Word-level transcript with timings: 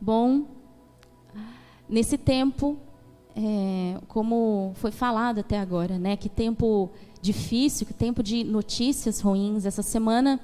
Bom, 0.00 0.44
nesse 1.88 2.16
tempo, 2.16 2.78
é, 3.36 3.98
como 4.08 4.72
foi 4.76 4.90
falado 4.90 5.40
até 5.40 5.58
agora, 5.58 5.98
né, 5.98 6.16
que 6.16 6.28
tempo 6.28 6.90
difícil, 7.20 7.86
que 7.86 7.92
tempo 7.92 8.22
de 8.22 8.42
notícias 8.44 9.20
ruins. 9.20 9.66
Essa 9.66 9.82
semana 9.82 10.40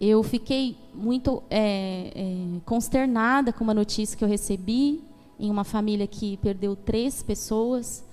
eu 0.00 0.22
fiquei 0.22 0.76
muito 0.94 1.42
é, 1.50 2.12
é, 2.14 2.60
consternada 2.64 3.52
com 3.52 3.64
uma 3.64 3.74
notícia 3.74 4.16
que 4.16 4.22
eu 4.22 4.28
recebi 4.28 5.02
em 5.38 5.50
uma 5.50 5.64
família 5.64 6.06
que 6.06 6.36
perdeu 6.36 6.76
três 6.76 7.22
pessoas. 7.22 8.04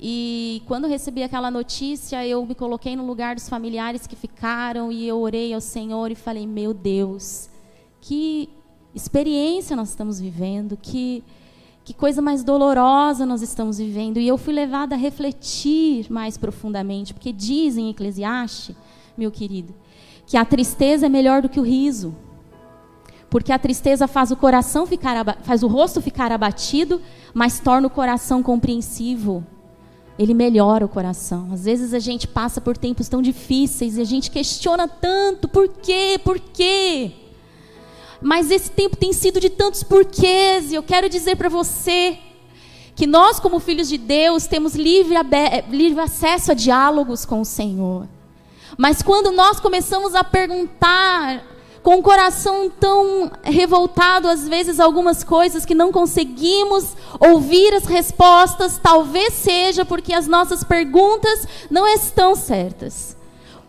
E 0.00 0.62
quando 0.66 0.86
recebi 0.86 1.22
aquela 1.22 1.50
notícia, 1.50 2.26
eu 2.26 2.44
me 2.46 2.54
coloquei 2.54 2.94
no 2.94 3.06
lugar 3.06 3.34
dos 3.34 3.48
familiares 3.48 4.06
que 4.06 4.14
ficaram 4.14 4.92
e 4.92 5.06
eu 5.06 5.20
orei 5.20 5.52
ao 5.52 5.60
Senhor 5.60 6.10
e 6.10 6.14
falei: 6.14 6.46
Meu 6.46 6.72
Deus, 6.72 7.48
que 8.00 8.48
experiência 8.98 9.74
nós 9.74 9.88
estamos 9.88 10.20
vivendo, 10.20 10.76
que 10.80 11.24
que 11.88 11.94
coisa 11.94 12.20
mais 12.20 12.44
dolorosa 12.44 13.24
nós 13.24 13.40
estamos 13.40 13.78
vivendo. 13.78 14.18
E 14.18 14.28
eu 14.28 14.36
fui 14.36 14.52
levada 14.52 14.94
a 14.94 14.98
refletir 14.98 16.12
mais 16.12 16.36
profundamente, 16.36 17.14
porque 17.14 17.32
diz 17.32 17.78
em 17.78 17.88
Eclesiastes, 17.88 18.76
meu 19.16 19.30
querido, 19.30 19.74
que 20.26 20.36
a 20.36 20.44
tristeza 20.44 21.06
é 21.06 21.08
melhor 21.08 21.40
do 21.40 21.48
que 21.48 21.58
o 21.58 21.62
riso. 21.62 22.14
Porque 23.30 23.50
a 23.50 23.58
tristeza 23.58 24.06
faz 24.06 24.30
o 24.30 24.36
coração 24.36 24.84
ficar 24.86 25.38
faz 25.42 25.62
o 25.62 25.66
rosto 25.66 26.02
ficar 26.02 26.30
abatido, 26.30 27.00
mas 27.32 27.58
torna 27.58 27.86
o 27.86 27.90
coração 27.90 28.42
compreensivo. 28.42 29.42
Ele 30.18 30.34
melhora 30.34 30.84
o 30.84 30.90
coração. 30.90 31.48
Às 31.50 31.64
vezes 31.64 31.94
a 31.94 31.98
gente 31.98 32.28
passa 32.28 32.60
por 32.60 32.76
tempos 32.76 33.08
tão 33.08 33.22
difíceis 33.22 33.96
e 33.96 34.02
a 34.02 34.04
gente 34.04 34.30
questiona 34.30 34.86
tanto, 34.86 35.48
por 35.48 35.68
quê? 35.68 36.20
Por 36.22 36.38
quê? 36.38 37.12
Mas 38.20 38.50
esse 38.50 38.70
tempo 38.70 38.96
tem 38.96 39.12
sido 39.12 39.40
de 39.40 39.48
tantos 39.48 39.82
porquês, 39.82 40.72
e 40.72 40.74
eu 40.74 40.82
quero 40.82 41.08
dizer 41.08 41.36
para 41.36 41.48
você 41.48 42.18
que 42.96 43.06
nós, 43.06 43.38
como 43.38 43.60
filhos 43.60 43.88
de 43.88 43.96
Deus, 43.96 44.46
temos 44.46 44.74
livre, 44.74 45.14
livre 45.70 46.00
acesso 46.00 46.50
a 46.50 46.54
diálogos 46.54 47.24
com 47.24 47.40
o 47.40 47.44
Senhor. 47.44 48.08
Mas 48.76 49.02
quando 49.02 49.30
nós 49.30 49.60
começamos 49.60 50.14
a 50.14 50.24
perguntar 50.24 51.44
com 51.82 51.96
o 51.96 52.02
coração 52.02 52.68
tão 52.68 53.30
revoltado, 53.42 54.28
às 54.28 54.48
vezes, 54.48 54.80
algumas 54.80 55.22
coisas 55.22 55.64
que 55.64 55.74
não 55.74 55.92
conseguimos 55.92 56.96
ouvir 57.20 57.72
as 57.72 57.84
respostas, 57.84 58.78
talvez 58.82 59.32
seja 59.32 59.84
porque 59.84 60.12
as 60.12 60.26
nossas 60.26 60.64
perguntas 60.64 61.46
não 61.70 61.86
estão 61.86 62.34
certas. 62.34 63.16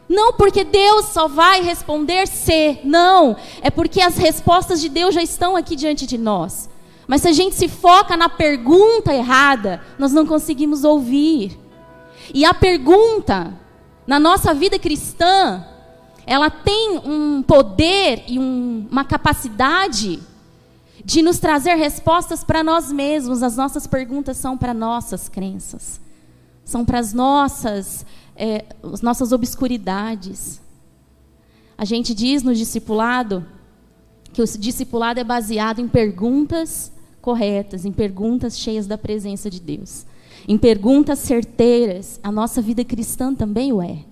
Não 0.09 0.33
porque 0.33 0.63
Deus 0.63 1.05
só 1.05 1.27
vai 1.27 1.61
responder 1.61 2.27
se, 2.27 2.79
não. 2.83 3.37
É 3.61 3.69
porque 3.69 4.01
as 4.01 4.17
respostas 4.17 4.81
de 4.81 4.89
Deus 4.89 5.13
já 5.13 5.21
estão 5.21 5.55
aqui 5.55 5.75
diante 5.75 6.07
de 6.07 6.17
nós. 6.17 6.67
Mas 7.07 7.21
se 7.21 7.27
a 7.27 7.31
gente 7.31 7.55
se 7.55 7.67
foca 7.67 8.17
na 8.17 8.27
pergunta 8.27 9.13
errada, 9.13 9.81
nós 9.99 10.11
não 10.11 10.25
conseguimos 10.25 10.83
ouvir. 10.83 11.59
E 12.33 12.43
a 12.43 12.55
pergunta, 12.55 13.53
na 14.07 14.19
nossa 14.19 14.51
vida 14.51 14.79
cristã, 14.79 15.63
ela 16.25 16.49
tem 16.49 16.99
um 17.05 17.43
poder 17.43 18.23
e 18.27 18.39
um, 18.39 18.87
uma 18.91 19.05
capacidade 19.05 20.19
de 21.05 21.21
nos 21.21 21.39
trazer 21.39 21.75
respostas 21.75 22.43
para 22.43 22.63
nós 22.63 22.91
mesmos. 22.91 23.43
As 23.43 23.55
nossas 23.55 23.85
perguntas 23.85 24.37
são 24.37 24.57
para 24.57 24.73
nossas 24.73 25.29
crenças, 25.29 25.99
são 26.65 26.83
para 26.83 26.99
as 26.99 27.13
nossas 27.13 28.05
é, 28.39 28.65
as 28.81 29.01
nossas 29.01 29.33
obscuridades. 29.33 30.61
A 31.77 31.83
gente 31.83 32.13
diz 32.15 32.41
no 32.41 32.55
discipulado 32.55 33.45
que 34.31 34.41
o 34.41 34.45
discipulado 34.45 35.19
é 35.19 35.23
baseado 35.23 35.79
em 35.79 35.87
perguntas 35.87 36.91
corretas, 37.21 37.83
em 37.83 37.91
perguntas 37.91 38.57
cheias 38.57 38.87
da 38.87 38.97
presença 38.97 39.49
de 39.49 39.59
Deus, 39.59 40.05
em 40.47 40.57
perguntas 40.57 41.19
certeiras. 41.19 42.19
A 42.23 42.31
nossa 42.31 42.61
vida 42.61 42.83
cristã 42.85 43.35
também 43.35 43.73
o 43.73 43.81
é. 43.81 44.05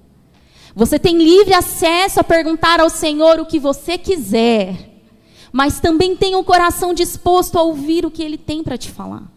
Você 0.75 0.99
tem 0.99 1.17
livre 1.17 1.53
acesso 1.53 2.19
a 2.19 2.23
perguntar 2.23 2.79
ao 2.81 2.89
Senhor 2.89 3.39
o 3.39 3.45
que 3.45 3.59
você 3.59 3.97
quiser, 3.97 5.01
mas 5.51 5.79
também 5.79 6.15
tem 6.15 6.35
um 6.35 6.43
coração 6.43 6.93
disposto 6.93 7.57
a 7.57 7.63
ouvir 7.63 8.05
o 8.05 8.11
que 8.11 8.21
Ele 8.21 8.37
tem 8.37 8.61
para 8.61 8.77
te 8.77 8.91
falar. 8.91 9.36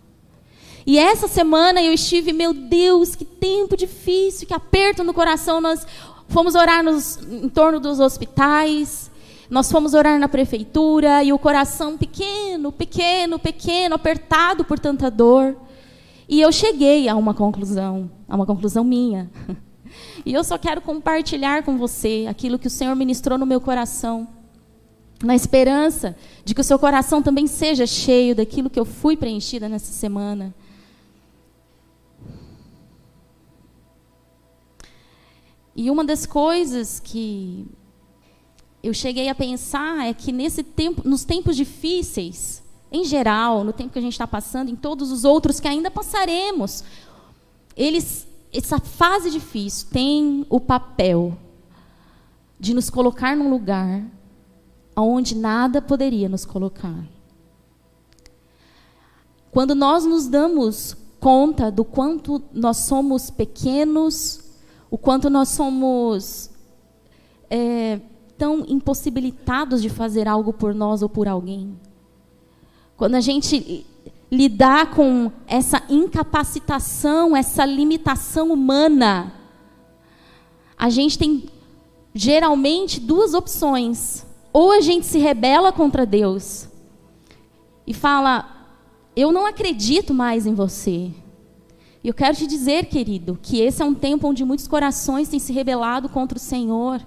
E 0.87 0.99
essa 0.99 1.29
semana 1.29 1.83
eu 1.83 1.93
estive, 1.93 2.33
meu 2.33 2.53
Deus, 2.53 3.15
que 3.15 3.25
tempo 3.25 3.77
difícil, 3.77 4.47
que 4.47 4.55
aperto 4.55 5.05
no 5.05 5.13
coração. 5.13 5.61
Nós 5.61 5.87
fomos 6.29 6.55
orar 6.55 6.83
nos, 6.83 7.19
em 7.31 7.49
torno 7.49 7.79
dos 7.79 8.01
hospitais, 8.01 9.11
nós 9.51 9.71
fomos 9.71 9.95
orar 9.95 10.19
na 10.19 10.29
prefeitura 10.29 11.23
e 11.25 11.33
o 11.33 11.39
coração 11.39 11.99
pequeno, 11.99 12.71
pequeno, 12.71 13.39
pequeno, 13.39 13.95
apertado 13.97 14.65
por 14.65 14.79
tanta 14.79 15.11
dor. 15.11 15.57
E 16.29 16.41
eu 16.41 16.53
cheguei 16.53 17.09
a 17.09 17.17
uma 17.17 17.35
conclusão, 17.35 18.09
a 18.29 18.37
uma 18.37 18.47
conclusão 18.47 18.85
minha. 18.85 19.31
E 20.25 20.33
eu 20.33 20.45
só 20.45 20.57
quero 20.57 20.81
compartilhar 20.81 21.65
com 21.65 21.77
você 21.77 22.27
aquilo 22.29 22.59
que 22.59 22.69
o 22.69 22.71
Senhor 22.71 22.95
ministrou 22.95 23.37
no 23.37 23.45
meu 23.45 23.61
coração, 23.61 24.29
na 25.23 25.35
esperança 25.35 26.17
de 26.45 26.55
que 26.55 26.61
o 26.61 26.65
seu 26.65 26.79
coração 26.79 27.21
também 27.21 27.49
seja 27.49 27.87
cheio 27.87 28.37
daquilo 28.37 28.71
que 28.71 28.79
eu 28.79 28.85
fui 28.85 29.17
preenchida 29.17 29.69
nessa 29.69 29.93
semana. 29.93 30.55
E 35.81 35.91
uma 35.91 36.05
das 36.05 36.27
coisas 36.27 37.01
que 37.01 37.67
eu 38.83 38.93
cheguei 38.93 39.31
a 39.31 39.35
pensar 39.35 40.07
é 40.07 40.13
que 40.13 40.31
nesse 40.31 40.63
tempo, 40.63 41.01
nos 41.09 41.25
tempos 41.25 41.57
difíceis, 41.57 42.63
em 42.93 43.03
geral, 43.03 43.65
no 43.65 43.73
tempo 43.73 43.91
que 43.91 43.99
a 43.99 44.03
gente 44.03 44.13
está 44.13 44.27
passando, 44.27 44.71
em 44.71 44.77
todos 44.77 45.11
os 45.11 45.25
outros 45.25 45.59
que 45.59 45.67
ainda 45.67 45.91
passaremos, 45.91 46.85
eles, 47.75 48.29
essa 48.53 48.79
fase 48.79 49.31
difícil 49.31 49.89
tem 49.91 50.45
o 50.51 50.61
papel 50.61 51.35
de 52.59 52.75
nos 52.75 52.91
colocar 52.91 53.35
num 53.35 53.49
lugar 53.49 54.05
onde 54.95 55.35
nada 55.35 55.81
poderia 55.81 56.29
nos 56.29 56.45
colocar. 56.45 57.09
Quando 59.51 59.75
nós 59.75 60.05
nos 60.05 60.29
damos 60.29 60.95
conta 61.19 61.71
do 61.71 61.87
quanto 61.87 62.43
nós 62.53 62.77
somos 62.77 63.31
pequenos, 63.31 64.50
o 64.91 64.99
quanto 64.99 65.31
nós 65.31 65.51
somos 65.51 66.51
é, 67.49 68.01
tão 68.37 68.65
impossibilitados 68.67 69.81
de 69.81 69.89
fazer 69.89 70.27
algo 70.27 70.53
por 70.53 70.75
nós 70.75 71.03
ou 71.03 71.09
por 71.09 71.29
alguém. 71.29 71.79
Quando 72.97 73.15
a 73.15 73.21
gente 73.21 73.87
lidar 74.31 74.91
com 74.91 75.31
essa 75.47 75.83
incapacitação, 75.89 77.37
essa 77.37 77.65
limitação 77.65 78.53
humana, 78.53 79.33
a 80.77 80.89
gente 80.89 81.19
tem 81.19 81.45
geralmente 82.15 83.01
duas 83.01 83.35
opções. 83.35 84.27
Ou 84.53 84.73
a 84.73 84.81
gente 84.81 85.07
se 85.07 85.19
rebela 85.19 85.73
contra 85.73 86.05
Deus 86.05 86.69
e 87.87 87.95
fala: 87.95 88.69
Eu 89.15 89.31
não 89.31 89.47
acredito 89.47 90.13
mais 90.13 90.47
em 90.47 90.55
você. 90.55 91.13
E 92.03 92.09
eu 92.09 92.15
quero 92.15 92.37
te 92.37 92.47
dizer, 92.47 92.87
querido, 92.87 93.39
que 93.43 93.61
esse 93.61 93.83
é 93.83 93.85
um 93.85 93.95
tempo 93.95 94.27
onde 94.27 94.45
muitos 94.45 94.67
corações 94.67 95.29
têm 95.29 95.39
se 95.39 95.53
rebelado 95.53 96.09
contra 96.09 96.39
o 96.39 96.41
Senhor. 96.41 97.01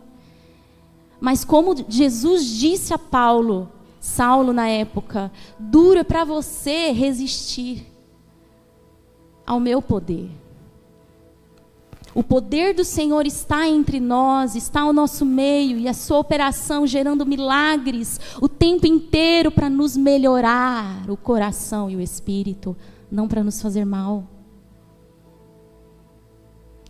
Mas 1.19 1.43
como 1.43 1.73
Jesus 1.87 2.45
disse 2.45 2.93
a 2.93 2.97
Paulo, 2.97 3.69
Saulo 3.99 4.53
na 4.53 4.67
época, 4.67 5.31
dura 5.57 6.03
para 6.03 6.23
você 6.23 6.91
resistir 6.91 7.87
ao 9.45 9.59
meu 9.59 9.81
poder. 9.81 10.29
O 12.13 12.21
poder 12.21 12.75
do 12.75 12.83
Senhor 12.83 13.25
está 13.25 13.67
entre 13.67 13.99
nós, 13.99 14.55
está 14.55 14.81
ao 14.81 14.93
nosso 14.93 15.25
meio, 15.25 15.79
e 15.79 15.87
a 15.87 15.93
sua 15.93 16.19
operação 16.19 16.85
gerando 16.85 17.25
milagres 17.25 18.19
o 18.39 18.47
tempo 18.47 18.85
inteiro 18.85 19.49
para 19.49 19.69
nos 19.69 19.97
melhorar 19.97 21.09
o 21.09 21.17
coração 21.17 21.89
e 21.89 21.95
o 21.95 22.01
espírito, 22.01 22.75
não 23.11 23.27
para 23.27 23.43
nos 23.43 23.59
fazer 23.59 23.83
mal. 23.83 24.25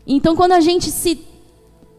Então, 0.06 0.36
quando 0.36 0.52
a 0.52 0.60
gente 0.60 0.92
se, 0.92 1.26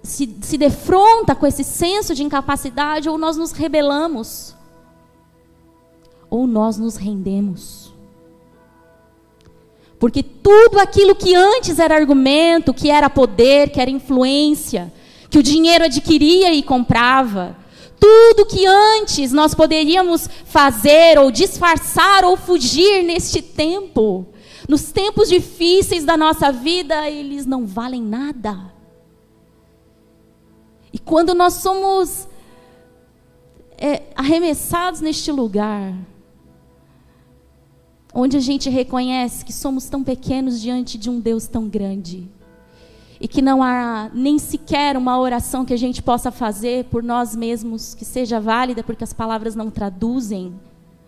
se, 0.02 0.36
se 0.42 0.58
defronta 0.58 1.34
com 1.34 1.46
esse 1.46 1.64
senso 1.64 2.14
de 2.14 2.22
incapacidade, 2.22 3.08
ou 3.08 3.16
nós 3.16 3.36
nos 3.36 3.52
rebelamos, 3.52 4.54
ou 6.28 6.46
nós 6.46 6.78
nos 6.78 6.96
rendemos. 6.96 7.92
Porque 9.98 10.22
tudo 10.22 10.78
aquilo 10.78 11.14
que 11.14 11.34
antes 11.34 11.78
era 11.78 11.94
argumento, 11.94 12.74
que 12.74 12.90
era 12.90 13.08
poder, 13.08 13.70
que 13.70 13.80
era 13.80 13.90
influência, 13.90 14.92
que 15.30 15.38
o 15.38 15.42
dinheiro 15.42 15.84
adquiria 15.84 16.52
e 16.52 16.62
comprava, 16.62 17.56
tudo 17.98 18.44
que 18.44 18.66
antes 18.66 19.32
nós 19.32 19.54
poderíamos 19.54 20.28
fazer 20.44 21.18
ou 21.18 21.30
disfarçar 21.30 22.24
ou 22.24 22.36
fugir 22.36 23.02
neste 23.02 23.40
tempo, 23.40 24.26
nos 24.68 24.90
tempos 24.90 25.28
difíceis 25.28 26.04
da 26.04 26.16
nossa 26.16 26.50
vida, 26.50 27.08
eles 27.08 27.44
não 27.44 27.66
valem 27.66 28.02
nada. 28.02 28.72
E 30.92 30.98
quando 30.98 31.34
nós 31.34 31.54
somos 31.54 32.28
é, 33.76 34.04
arremessados 34.14 35.00
neste 35.00 35.30
lugar, 35.30 35.94
onde 38.14 38.36
a 38.36 38.40
gente 38.40 38.70
reconhece 38.70 39.44
que 39.44 39.52
somos 39.52 39.88
tão 39.88 40.04
pequenos 40.04 40.60
diante 40.60 40.96
de 40.96 41.10
um 41.10 41.18
Deus 41.18 41.48
tão 41.48 41.68
grande. 41.68 42.30
E 43.20 43.26
que 43.26 43.42
não 43.42 43.62
há 43.62 44.10
nem 44.14 44.38
sequer 44.38 44.96
uma 44.96 45.18
oração 45.18 45.64
que 45.64 45.74
a 45.74 45.78
gente 45.78 46.02
possa 46.02 46.30
fazer 46.30 46.84
por 46.84 47.02
nós 47.02 47.34
mesmos 47.34 47.94
que 47.94 48.04
seja 48.04 48.40
válida, 48.40 48.82
porque 48.82 49.04
as 49.04 49.12
palavras 49.12 49.54
não 49.54 49.70
traduzem 49.70 50.54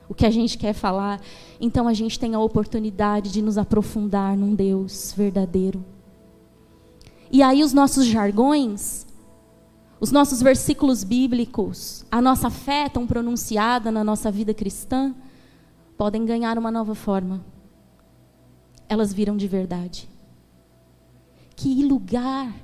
o 0.09 0.15
que 0.15 0.27
a 0.27 0.31
gente 0.31 0.57
quer 0.59 0.73
falar. 0.73 1.21
Então 1.61 1.89
a 1.89 1.93
gente 1.93 2.19
tem 2.19 2.35
a 2.35 2.41
oportunidade 2.41 3.31
de 3.31 3.43
nos 3.43 3.59
aprofundar 3.59 4.37
num 4.37 4.55
Deus 4.55 5.13
verdadeiro. 5.17 5.85
E 7.31 7.43
aí 7.43 7.63
os 7.63 7.73
nossos 7.73 8.07
jargões, 8.07 9.07
os 10.01 10.13
nossos 10.13 10.41
versículos 10.41 11.03
bíblicos, 11.03 12.05
a 12.11 12.23
nossa 12.23 12.51
fé 12.51 12.89
tão 12.89 13.07
pronunciada 13.07 13.91
na 13.91 14.05
nossa 14.05 14.31
vida 14.31 14.55
cristã, 14.55 15.15
podem 15.97 16.25
ganhar 16.25 16.59
uma 16.59 16.71
nova 16.71 16.95
forma. 16.95 17.45
Elas 18.89 19.13
viram 19.13 19.37
de 19.37 19.49
verdade. 19.49 20.09
Que 21.57 21.83
lugar, 21.85 22.55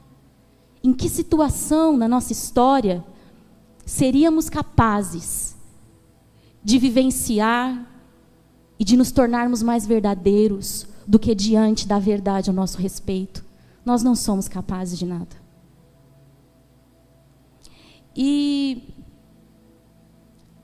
em 0.84 0.92
que 0.92 1.08
situação 1.08 1.96
na 1.96 2.06
nossa 2.06 2.32
história 2.32 3.02
seríamos 3.84 4.48
capazes 4.48 5.56
de 6.64 6.78
vivenciar 6.78 7.86
e 8.78 8.84
de 8.84 8.96
nos 8.96 9.10
tornarmos 9.10 9.62
mais 9.62 9.86
verdadeiros 9.86 10.86
do 11.06 11.18
que 11.18 11.34
diante 11.34 11.86
da 11.86 11.98
verdade 11.98 12.50
ao 12.50 12.56
nosso 12.56 12.78
respeito? 12.78 13.44
Nós 13.84 14.02
não 14.02 14.14
somos 14.14 14.48
capazes 14.48 14.98
de 14.98 15.06
nada. 15.06 15.42
E 18.14 18.82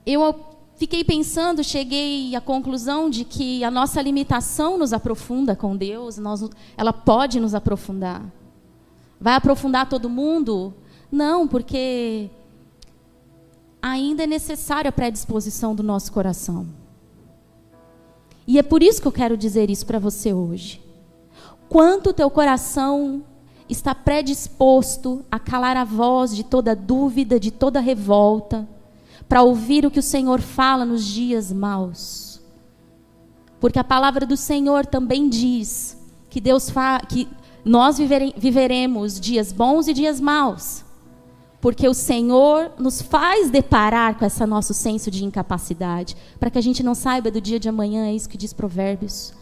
eu 0.06 0.34
fiquei 0.76 1.02
pensando, 1.02 1.64
cheguei 1.64 2.34
à 2.36 2.40
conclusão 2.40 3.10
de 3.10 3.24
que 3.24 3.64
a 3.64 3.70
nossa 3.70 4.00
limitação 4.00 4.78
nos 4.78 4.92
aprofunda 4.92 5.56
com 5.56 5.76
Deus, 5.76 6.18
nós, 6.18 6.48
ela 6.76 6.92
pode 6.92 7.40
nos 7.40 7.54
aprofundar. 7.54 8.24
Vai 9.20 9.34
aprofundar 9.34 9.88
todo 9.88 10.08
mundo? 10.08 10.72
Não, 11.10 11.48
porque 11.48 12.30
ainda 13.80 14.24
é 14.24 14.26
necessária 14.26 14.88
a 14.88 14.92
predisposição 14.92 15.74
do 15.74 15.82
nosso 15.82 16.12
coração. 16.12 16.66
E 18.46 18.58
é 18.58 18.62
por 18.62 18.82
isso 18.82 19.00
que 19.00 19.08
eu 19.08 19.12
quero 19.12 19.36
dizer 19.36 19.70
isso 19.70 19.86
para 19.86 19.98
você 19.98 20.32
hoje. 20.32 20.82
Quanto 21.68 22.10
o 22.10 22.14
teu 22.14 22.30
coração 22.30 23.22
está 23.68 23.94
predisposto 23.94 25.24
a 25.30 25.38
calar 25.38 25.76
a 25.76 25.84
voz 25.84 26.34
de 26.34 26.42
toda 26.42 26.74
dúvida, 26.74 27.38
de 27.38 27.50
toda 27.50 27.78
revolta, 27.78 28.66
para 29.28 29.42
ouvir 29.42 29.84
o 29.84 29.90
que 29.90 29.98
o 29.98 30.02
Senhor 30.02 30.40
fala 30.40 30.86
nos 30.86 31.04
dias 31.04 31.52
maus. 31.52 32.40
Porque 33.60 33.78
a 33.78 33.84
palavra 33.84 34.24
do 34.24 34.36
Senhor 34.36 34.86
também 34.86 35.28
diz 35.28 35.98
que 36.30 36.40
Deus 36.40 36.72
que 37.08 37.28
nós 37.64 37.98
vivere 37.98 38.32
viveremos 38.36 39.20
dias 39.20 39.52
bons 39.52 39.88
e 39.88 39.92
dias 39.92 40.20
maus. 40.20 40.84
Porque 41.60 41.88
o 41.88 41.94
Senhor 41.94 42.72
nos 42.78 43.02
faz 43.02 43.50
deparar 43.50 44.16
com 44.16 44.24
esse 44.24 44.44
nosso 44.46 44.72
senso 44.72 45.10
de 45.10 45.24
incapacidade, 45.24 46.16
para 46.38 46.50
que 46.50 46.58
a 46.58 46.62
gente 46.62 46.82
não 46.82 46.94
saiba 46.94 47.30
do 47.30 47.40
dia 47.40 47.58
de 47.58 47.68
amanhã, 47.68 48.06
é 48.06 48.14
isso 48.14 48.28
que 48.28 48.38
diz 48.38 48.52
Provérbios. 48.52 49.32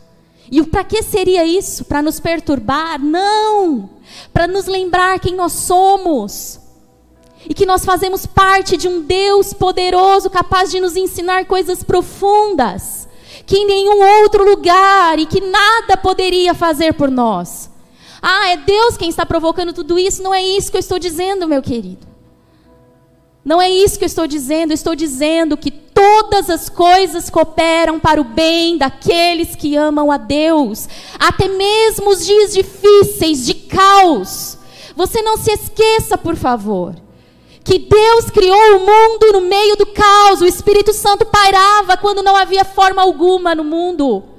E 0.51 0.63
para 0.63 0.85
que 0.85 1.03
seria 1.03 1.45
isso? 1.45 1.85
Para 1.85 2.01
nos 2.01 2.21
perturbar? 2.21 2.99
Não! 3.01 3.91
Para 4.33 4.47
nos 4.47 4.67
lembrar 4.67 5.19
quem 5.19 5.35
nós 5.35 5.53
somos. 5.53 6.61
E 7.49 7.53
que 7.53 7.67
nós 7.67 7.85
fazemos 7.85 8.27
parte 8.27 8.77
de 8.77 8.89
um 8.89 9.03
Deus 9.03 9.53
poderoso, 9.53 10.31
capaz 10.31 10.71
de 10.71 10.81
nos 10.81 10.97
ensinar 10.97 11.45
coisas 11.45 11.83
profundas, 11.83 13.09
que 13.45 13.57
em 13.57 13.67
nenhum 13.67 14.23
outro 14.23 14.49
lugar 14.49 15.19
e 15.19 15.27
que 15.27 15.41
nada 15.41 15.97
poderia 15.97 16.55
fazer 16.55 16.95
por 16.95 17.11
nós. 17.11 17.71
Ah, 18.29 18.49
é 18.49 18.57
Deus 18.57 18.97
quem 18.97 19.09
está 19.09 19.25
provocando 19.25 19.73
tudo 19.73 19.97
isso? 19.97 20.21
Não 20.21 20.35
é 20.35 20.43
isso 20.43 20.69
que 20.69 20.77
eu 20.77 20.81
estou 20.81 20.99
dizendo, 20.99 21.47
meu 21.47 21.63
querido. 21.63 22.05
Não 23.45 23.63
é 23.63 23.71
isso 23.71 23.97
que 23.97 24.05
eu 24.05 24.09
estou 24.09 24.27
dizendo, 24.27 24.73
eu 24.73 24.75
estou 24.75 24.97
dizendo 24.97 25.57
que 25.57 25.71
todas 25.71 26.51
as 26.51 26.69
coisas 26.69 27.31
cooperam 27.31 28.01
para 28.01 28.21
o 28.21 28.25
bem 28.25 28.77
daqueles 28.77 29.55
que 29.55 29.77
amam 29.77 30.11
a 30.11 30.17
Deus, 30.17 30.89
até 31.21 31.47
mesmo 31.47 32.11
os 32.11 32.27
dias 32.27 32.53
difíceis, 32.53 33.47
de 33.47 33.55
caos. 33.55 34.59
Você 34.97 35.23
não 35.23 35.37
se 35.37 35.53
esqueça, 35.53 36.19
por 36.19 36.35
favor, 36.35 36.97
que 37.63 37.79
Deus 37.79 38.29
criou 38.31 38.77
o 38.79 38.81
mundo 38.81 39.35
no 39.35 39.43
meio 39.43 39.77
do 39.77 39.87
caos, 39.87 40.41
o 40.41 40.47
Espírito 40.47 40.93
Santo 40.93 41.25
pairava 41.27 41.97
quando 41.97 42.25
não 42.25 42.35
havia 42.35 42.65
forma 42.65 43.01
alguma 43.01 43.55
no 43.55 43.63
mundo. 43.63 44.36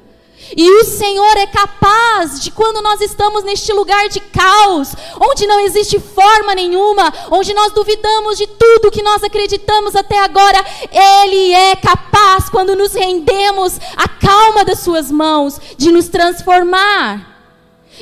E 0.56 0.70
o 0.72 0.86
Senhor 0.86 1.38
é 1.38 1.48
capaz 1.48 2.42
de, 2.42 2.52
quando 2.52 2.82
nós 2.82 3.02
estamos 3.02 3.44
neste 3.44 3.74
lugar 3.74 4.08
de 4.08 4.20
caos, 4.20 4.94
onde 5.20 5.46
não 5.46 5.60
existe 5.60 6.00
forma 6.00 6.56
nenhuma, 6.56 7.14
onde 7.32 7.54
nós 7.54 7.74
duvidamos 7.74 8.38
de 8.38 8.48
tudo 8.48 8.92
que 8.92 9.04
nós 9.04 9.24
acreditamos 9.24 9.96
até 9.96 10.20
agora, 10.20 10.64
Ele 10.92 11.54
é 11.54 11.76
capaz, 11.76 12.50
quando 12.50 12.76
nos 12.76 12.94
rendemos 12.94 13.80
à 13.96 14.08
calma 14.08 14.64
das 14.64 14.80
Suas 14.80 15.12
mãos, 15.12 15.60
de 15.78 15.92
nos 15.92 16.08
transformar, 16.08 17.38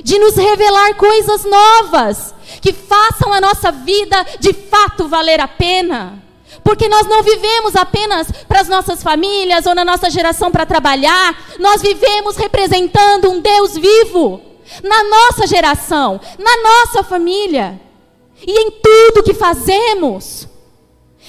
de 0.03 0.19
nos 0.19 0.35
revelar 0.35 0.95
coisas 0.95 1.43
novas, 1.45 2.33
que 2.61 2.73
façam 2.73 3.33
a 3.33 3.41
nossa 3.41 3.71
vida 3.71 4.25
de 4.39 4.53
fato 4.53 5.07
valer 5.07 5.39
a 5.39 5.47
pena. 5.47 6.24
Porque 6.65 6.89
nós 6.89 7.05
não 7.05 7.21
vivemos 7.21 7.75
apenas 7.75 8.27
para 8.47 8.59
as 8.59 8.67
nossas 8.67 9.03
famílias 9.03 9.67
ou 9.67 9.75
na 9.75 9.85
nossa 9.85 10.09
geração 10.09 10.49
para 10.49 10.65
trabalhar, 10.65 11.39
nós 11.59 11.79
vivemos 11.79 12.35
representando 12.37 13.29
um 13.29 13.39
Deus 13.39 13.77
vivo 13.77 14.41
na 14.83 15.03
nossa 15.03 15.45
geração, 15.45 16.19
na 16.39 16.57
nossa 16.63 17.03
família 17.03 17.79
e 18.41 18.51
em 18.51 18.71
tudo 18.71 19.21
que 19.21 19.35
fazemos. 19.35 20.47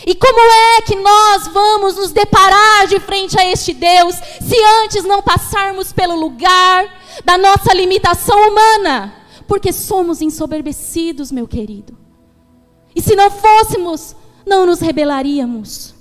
E 0.07 0.15
como 0.15 0.41
é 0.41 0.81
que 0.81 0.97
nós 0.97 1.49
vamos 1.49 1.97
nos 1.97 2.13
deparar 2.13 2.87
de 2.87 2.99
frente 2.99 3.39
a 3.39 3.45
este 3.45 3.75
Deus 3.75 4.15
se 4.41 4.57
antes 4.83 5.05
não 5.05 5.21
passarmos 5.21 5.93
pelo 5.93 6.17
lugar 6.17 6.89
da 7.27 7.37
nossa 7.37 7.75
limitação 7.75 8.49
humana? 8.49 9.15
Porque 9.47 9.71
somos 9.71 10.23
ensoberbecidos, 10.23 11.31
meu 11.31 11.47
querido. 11.47 11.95
E 12.95 13.03
se 13.03 13.15
não 13.15 13.31
fôssemos, 13.31 14.17
não 14.47 14.65
nos 14.65 14.81
rebelaríamos. 14.81 15.95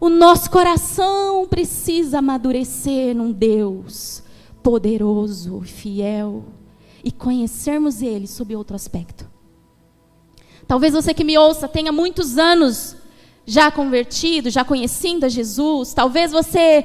O 0.00 0.08
nosso 0.08 0.50
coração 0.50 1.46
precisa 1.46 2.18
amadurecer 2.18 3.14
num 3.14 3.30
Deus 3.30 4.22
poderoso, 4.62 5.60
fiel 5.60 6.44
e 7.04 7.12
conhecermos 7.12 8.00
Ele 8.02 8.26
sob 8.26 8.56
outro 8.56 8.74
aspecto. 8.74 9.30
Talvez 10.66 10.94
você 10.94 11.12
que 11.12 11.22
me 11.22 11.36
ouça 11.36 11.68
tenha 11.68 11.92
muitos 11.92 12.38
anos 12.38 12.96
já 13.44 13.70
convertido, 13.70 14.50
já 14.50 14.64
conhecendo 14.64 15.24
a 15.24 15.28
Jesus. 15.28 15.92
Talvez 15.92 16.32
você 16.32 16.84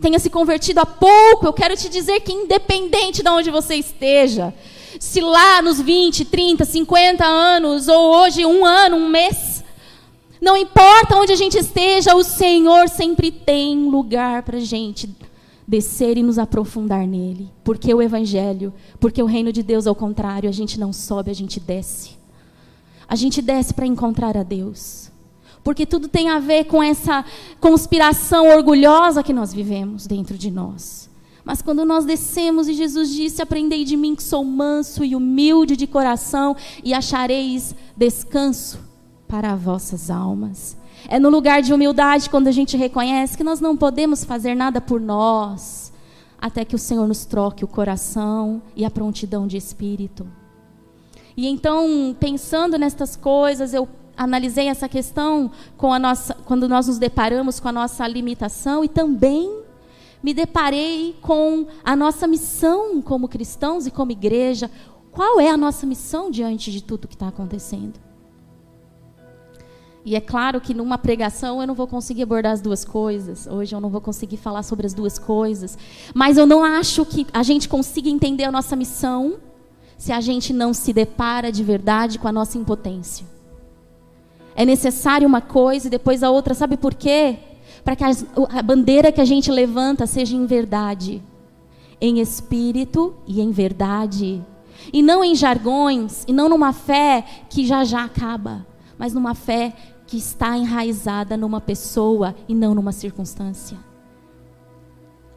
tenha 0.00 0.18
se 0.18 0.28
convertido 0.28 0.80
há 0.80 0.86
pouco. 0.86 1.46
Eu 1.46 1.52
quero 1.52 1.76
te 1.76 1.88
dizer 1.88 2.20
que, 2.20 2.32
independente 2.32 3.22
de 3.22 3.28
onde 3.28 3.50
você 3.50 3.76
esteja, 3.76 4.52
se 4.98 5.20
lá 5.20 5.62
nos 5.62 5.80
20, 5.80 6.24
30, 6.24 6.64
50 6.64 7.24
anos, 7.24 7.88
ou 7.88 8.14
hoje 8.16 8.44
um 8.44 8.64
ano, 8.64 8.96
um 8.96 9.08
mês, 9.08 9.51
não 10.42 10.56
importa 10.56 11.14
onde 11.14 11.30
a 11.30 11.36
gente 11.36 11.56
esteja, 11.56 12.16
o 12.16 12.24
Senhor 12.24 12.88
sempre 12.88 13.30
tem 13.30 13.88
lugar 13.88 14.42
para 14.42 14.56
a 14.56 14.60
gente 14.60 15.08
descer 15.64 16.18
e 16.18 16.22
nos 16.24 16.36
aprofundar 16.36 17.06
nele. 17.06 17.48
Porque 17.62 17.94
o 17.94 18.02
Evangelho, 18.02 18.74
porque 18.98 19.22
o 19.22 19.26
reino 19.26 19.52
de 19.52 19.62
Deus, 19.62 19.86
ao 19.86 19.94
contrário, 19.94 20.48
a 20.48 20.52
gente 20.52 20.80
não 20.80 20.92
sobe, 20.92 21.30
a 21.30 21.34
gente 21.34 21.60
desce. 21.60 22.18
A 23.06 23.14
gente 23.14 23.40
desce 23.40 23.72
para 23.72 23.86
encontrar 23.86 24.36
a 24.36 24.42
Deus. 24.42 25.12
Porque 25.62 25.86
tudo 25.86 26.08
tem 26.08 26.28
a 26.28 26.40
ver 26.40 26.64
com 26.64 26.82
essa 26.82 27.24
conspiração 27.60 28.48
orgulhosa 28.48 29.22
que 29.22 29.32
nós 29.32 29.54
vivemos 29.54 30.08
dentro 30.08 30.36
de 30.36 30.50
nós. 30.50 31.08
Mas 31.44 31.62
quando 31.62 31.84
nós 31.84 32.04
descemos 32.04 32.66
e 32.66 32.74
Jesus 32.74 33.10
disse: 33.10 33.40
Aprendei 33.40 33.84
de 33.84 33.96
mim 33.96 34.16
que 34.16 34.24
sou 34.24 34.44
manso 34.44 35.04
e 35.04 35.14
humilde 35.14 35.76
de 35.76 35.86
coração, 35.86 36.56
e 36.82 36.92
achareis 36.92 37.76
descanso 37.96 38.90
para 39.32 39.56
vossas 39.56 40.10
almas. 40.10 40.76
É 41.08 41.18
no 41.18 41.30
lugar 41.30 41.62
de 41.62 41.72
humildade 41.72 42.28
quando 42.28 42.48
a 42.48 42.52
gente 42.52 42.76
reconhece 42.76 43.34
que 43.34 43.42
nós 43.42 43.62
não 43.62 43.74
podemos 43.74 44.24
fazer 44.24 44.54
nada 44.54 44.78
por 44.78 45.00
nós, 45.00 45.90
até 46.38 46.66
que 46.66 46.76
o 46.76 46.78
Senhor 46.78 47.08
nos 47.08 47.24
troque 47.24 47.64
o 47.64 47.66
coração 47.66 48.60
e 48.76 48.84
a 48.84 48.90
prontidão 48.90 49.46
de 49.46 49.56
espírito. 49.56 50.28
E 51.34 51.48
então, 51.48 52.14
pensando 52.20 52.76
nestas 52.76 53.16
coisas, 53.16 53.72
eu 53.72 53.88
analisei 54.14 54.68
essa 54.68 54.86
questão 54.86 55.50
com 55.78 55.94
a 55.94 55.98
nossa, 55.98 56.34
quando 56.44 56.68
nós 56.68 56.86
nos 56.86 56.98
deparamos 56.98 57.58
com 57.58 57.68
a 57.68 57.72
nossa 57.72 58.06
limitação 58.06 58.84
e 58.84 58.88
também 58.88 59.62
me 60.22 60.34
deparei 60.34 61.16
com 61.22 61.66
a 61.82 61.96
nossa 61.96 62.26
missão 62.26 63.00
como 63.00 63.26
cristãos 63.26 63.86
e 63.86 63.90
como 63.90 64.12
igreja. 64.12 64.70
Qual 65.10 65.40
é 65.40 65.48
a 65.48 65.56
nossa 65.56 65.86
missão 65.86 66.30
diante 66.30 66.70
de 66.70 66.82
tudo 66.82 67.08
que 67.08 67.14
está 67.14 67.28
acontecendo? 67.28 68.11
E 70.04 70.16
é 70.16 70.20
claro 70.20 70.60
que 70.60 70.74
numa 70.74 70.98
pregação 70.98 71.60
eu 71.60 71.66
não 71.66 71.74
vou 71.74 71.86
conseguir 71.86 72.22
abordar 72.22 72.52
as 72.52 72.60
duas 72.60 72.84
coisas. 72.84 73.46
Hoje 73.46 73.74
eu 73.74 73.80
não 73.80 73.88
vou 73.88 74.00
conseguir 74.00 74.36
falar 74.36 74.64
sobre 74.64 74.84
as 74.86 74.92
duas 74.92 75.18
coisas. 75.18 75.78
Mas 76.12 76.36
eu 76.36 76.46
não 76.46 76.64
acho 76.64 77.04
que 77.04 77.26
a 77.32 77.42
gente 77.42 77.68
consiga 77.68 78.08
entender 78.08 78.44
a 78.44 78.52
nossa 78.52 78.74
missão 78.74 79.36
se 79.96 80.12
a 80.12 80.20
gente 80.20 80.52
não 80.52 80.74
se 80.74 80.92
depara 80.92 81.52
de 81.52 81.62
verdade 81.62 82.18
com 82.18 82.26
a 82.26 82.32
nossa 82.32 82.58
impotência. 82.58 83.24
É 84.56 84.64
necessário 84.64 85.26
uma 85.26 85.40
coisa 85.40 85.86
e 85.86 85.90
depois 85.90 86.24
a 86.24 86.30
outra. 86.30 86.52
Sabe 86.54 86.76
por 86.76 86.94
quê? 86.94 87.38
Para 87.84 87.94
que 87.94 88.02
a 88.04 88.62
bandeira 88.62 89.12
que 89.12 89.20
a 89.20 89.24
gente 89.24 89.52
levanta 89.52 90.06
seja 90.06 90.36
em 90.36 90.46
verdade, 90.46 91.22
em 92.00 92.18
espírito 92.18 93.14
e 93.24 93.40
em 93.40 93.52
verdade. 93.52 94.42
E 94.92 95.00
não 95.00 95.22
em 95.22 95.36
jargões, 95.36 96.24
e 96.26 96.32
não 96.32 96.48
numa 96.48 96.72
fé 96.72 97.24
que 97.48 97.64
já 97.64 97.84
já 97.84 98.04
acaba, 98.04 98.66
mas 98.98 99.14
numa 99.14 99.34
fé 99.34 99.72
que 100.12 100.18
está 100.18 100.58
enraizada 100.58 101.38
numa 101.38 101.58
pessoa 101.58 102.34
e 102.46 102.54
não 102.54 102.74
numa 102.74 102.92
circunstância. 102.92 103.78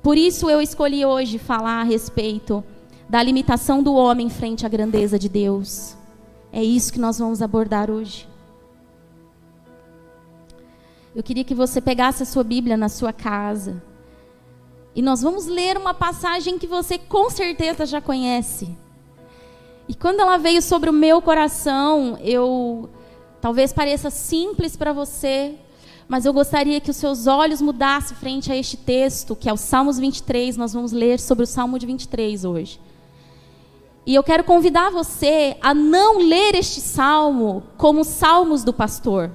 Por 0.03 0.17
isso 0.17 0.49
eu 0.49 0.61
escolhi 0.61 1.05
hoje 1.05 1.37
falar 1.37 1.79
a 1.79 1.83
respeito 1.83 2.61
da 3.07 3.23
limitação 3.23 3.81
do 3.81 3.93
homem 3.93 4.29
frente 4.29 4.65
à 4.65 4.69
grandeza 4.69 5.17
de 5.17 5.29
Deus. 5.29 5.95
É 6.51 6.61
isso 6.61 6.91
que 6.91 6.99
nós 6.99 7.17
vamos 7.17 7.41
abordar 7.41 7.89
hoje. 7.89 8.27
Eu 11.15 11.23
queria 11.23 11.45
que 11.45 11.55
você 11.55 11.79
pegasse 11.79 12.23
a 12.23 12.25
sua 12.25 12.43
Bíblia 12.43 12.75
na 12.75 12.89
sua 12.89 13.13
casa. 13.13 13.81
E 14.93 15.01
nós 15.01 15.21
vamos 15.21 15.45
ler 15.45 15.77
uma 15.77 15.93
passagem 15.93 16.59
que 16.59 16.67
você 16.67 16.97
com 16.97 17.29
certeza 17.29 17.85
já 17.85 18.01
conhece. 18.01 18.77
E 19.87 19.95
quando 19.95 20.19
ela 20.19 20.35
veio 20.35 20.61
sobre 20.61 20.89
o 20.89 20.93
meu 20.93 21.21
coração, 21.21 22.17
eu 22.21 22.89
Talvez 23.45 23.71
pareça 23.71 24.09
simples 24.09 24.75
para 24.75 24.91
você, 24.91 25.53
mas 26.07 26.25
eu 26.25 26.33
gostaria 26.33 26.81
que 26.81 26.89
os 26.89 26.97
seus 26.97 27.27
olhos 27.27 27.61
mudassem 27.61 28.17
frente 28.17 28.51
a 28.51 28.55
este 28.55 28.75
texto, 28.75 29.35
que 29.35 29.47
é 29.47 29.53
o 29.53 29.55
Salmos 29.55 29.99
23. 29.99 30.57
Nós 30.57 30.73
vamos 30.73 30.91
ler 30.91 31.19
sobre 31.19 31.43
o 31.43 31.45
Salmo 31.45 31.77
de 31.77 31.85
23 31.85 32.43
hoje. 32.43 32.81
E 34.03 34.15
eu 34.15 34.23
quero 34.23 34.43
convidar 34.43 34.89
você 34.89 35.57
a 35.61 35.75
não 35.75 36.27
ler 36.27 36.55
este 36.55 36.81
salmo 36.81 37.61
como 37.77 38.01
os 38.01 38.07
salmos 38.07 38.63
do 38.63 38.73
pastor, 38.73 39.29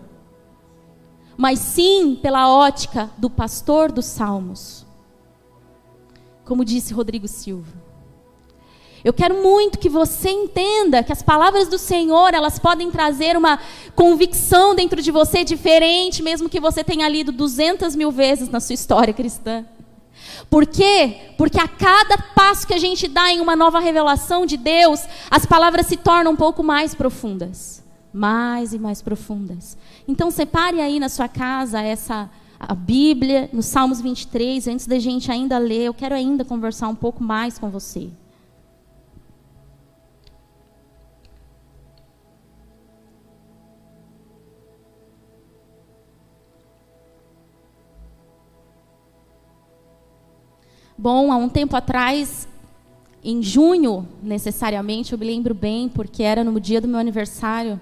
mas 1.36 1.60
sim 1.60 2.18
pela 2.20 2.52
ótica 2.52 3.08
do 3.16 3.30
pastor 3.30 3.92
dos 3.92 4.06
salmos. 4.06 4.84
Como 6.44 6.64
disse 6.64 6.92
Rodrigo 6.92 7.28
Silva. 7.28 7.79
Eu 9.02 9.12
quero 9.12 9.42
muito 9.42 9.78
que 9.78 9.88
você 9.88 10.28
entenda 10.28 11.02
que 11.02 11.12
as 11.12 11.22
palavras 11.22 11.68
do 11.68 11.78
Senhor, 11.78 12.34
elas 12.34 12.58
podem 12.58 12.90
trazer 12.90 13.36
uma 13.36 13.58
convicção 13.94 14.74
dentro 14.74 15.00
de 15.00 15.10
você 15.10 15.42
diferente, 15.42 16.22
mesmo 16.22 16.48
que 16.48 16.60
você 16.60 16.84
tenha 16.84 17.08
lido 17.08 17.32
200 17.32 17.96
mil 17.96 18.10
vezes 18.10 18.48
na 18.50 18.60
sua 18.60 18.74
história 18.74 19.14
cristã. 19.14 19.64
Por 20.50 20.66
quê? 20.66 21.32
Porque 21.38 21.58
a 21.58 21.68
cada 21.68 22.18
passo 22.34 22.66
que 22.66 22.74
a 22.74 22.78
gente 22.78 23.08
dá 23.08 23.30
em 23.30 23.40
uma 23.40 23.56
nova 23.56 23.80
revelação 23.80 24.44
de 24.44 24.56
Deus, 24.56 25.00
as 25.30 25.46
palavras 25.46 25.86
se 25.86 25.96
tornam 25.96 26.32
um 26.32 26.36
pouco 26.36 26.62
mais 26.62 26.94
profundas. 26.94 27.82
Mais 28.12 28.74
e 28.74 28.78
mais 28.78 29.00
profundas. 29.00 29.78
Então, 30.06 30.30
separe 30.30 30.80
aí 30.80 30.98
na 30.98 31.08
sua 31.08 31.28
casa 31.28 31.80
essa 31.80 32.28
a 32.58 32.74
Bíblia, 32.74 33.48
no 33.54 33.62
Salmos 33.62 34.02
23, 34.02 34.68
antes 34.68 34.86
da 34.86 34.98
gente 34.98 35.32
ainda 35.32 35.56
ler, 35.56 35.84
eu 35.84 35.94
quero 35.94 36.14
ainda 36.14 36.44
conversar 36.44 36.88
um 36.88 36.94
pouco 36.94 37.24
mais 37.24 37.58
com 37.58 37.70
você. 37.70 38.10
Bom, 51.02 51.32
há 51.32 51.36
um 51.38 51.48
tempo 51.48 51.74
atrás, 51.74 52.46
em 53.24 53.42
junho, 53.42 54.06
necessariamente, 54.22 55.14
eu 55.14 55.18
me 55.18 55.24
lembro 55.24 55.54
bem, 55.54 55.88
porque 55.88 56.22
era 56.22 56.44
no 56.44 56.60
dia 56.60 56.78
do 56.78 56.86
meu 56.86 57.00
aniversário, 57.00 57.80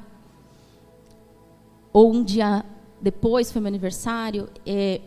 ou 1.92 2.12
um 2.12 2.22
dia 2.22 2.64
depois 3.00 3.50
foi 3.50 3.60
meu 3.60 3.66
aniversário, 3.66 4.48
é, 4.64 5.00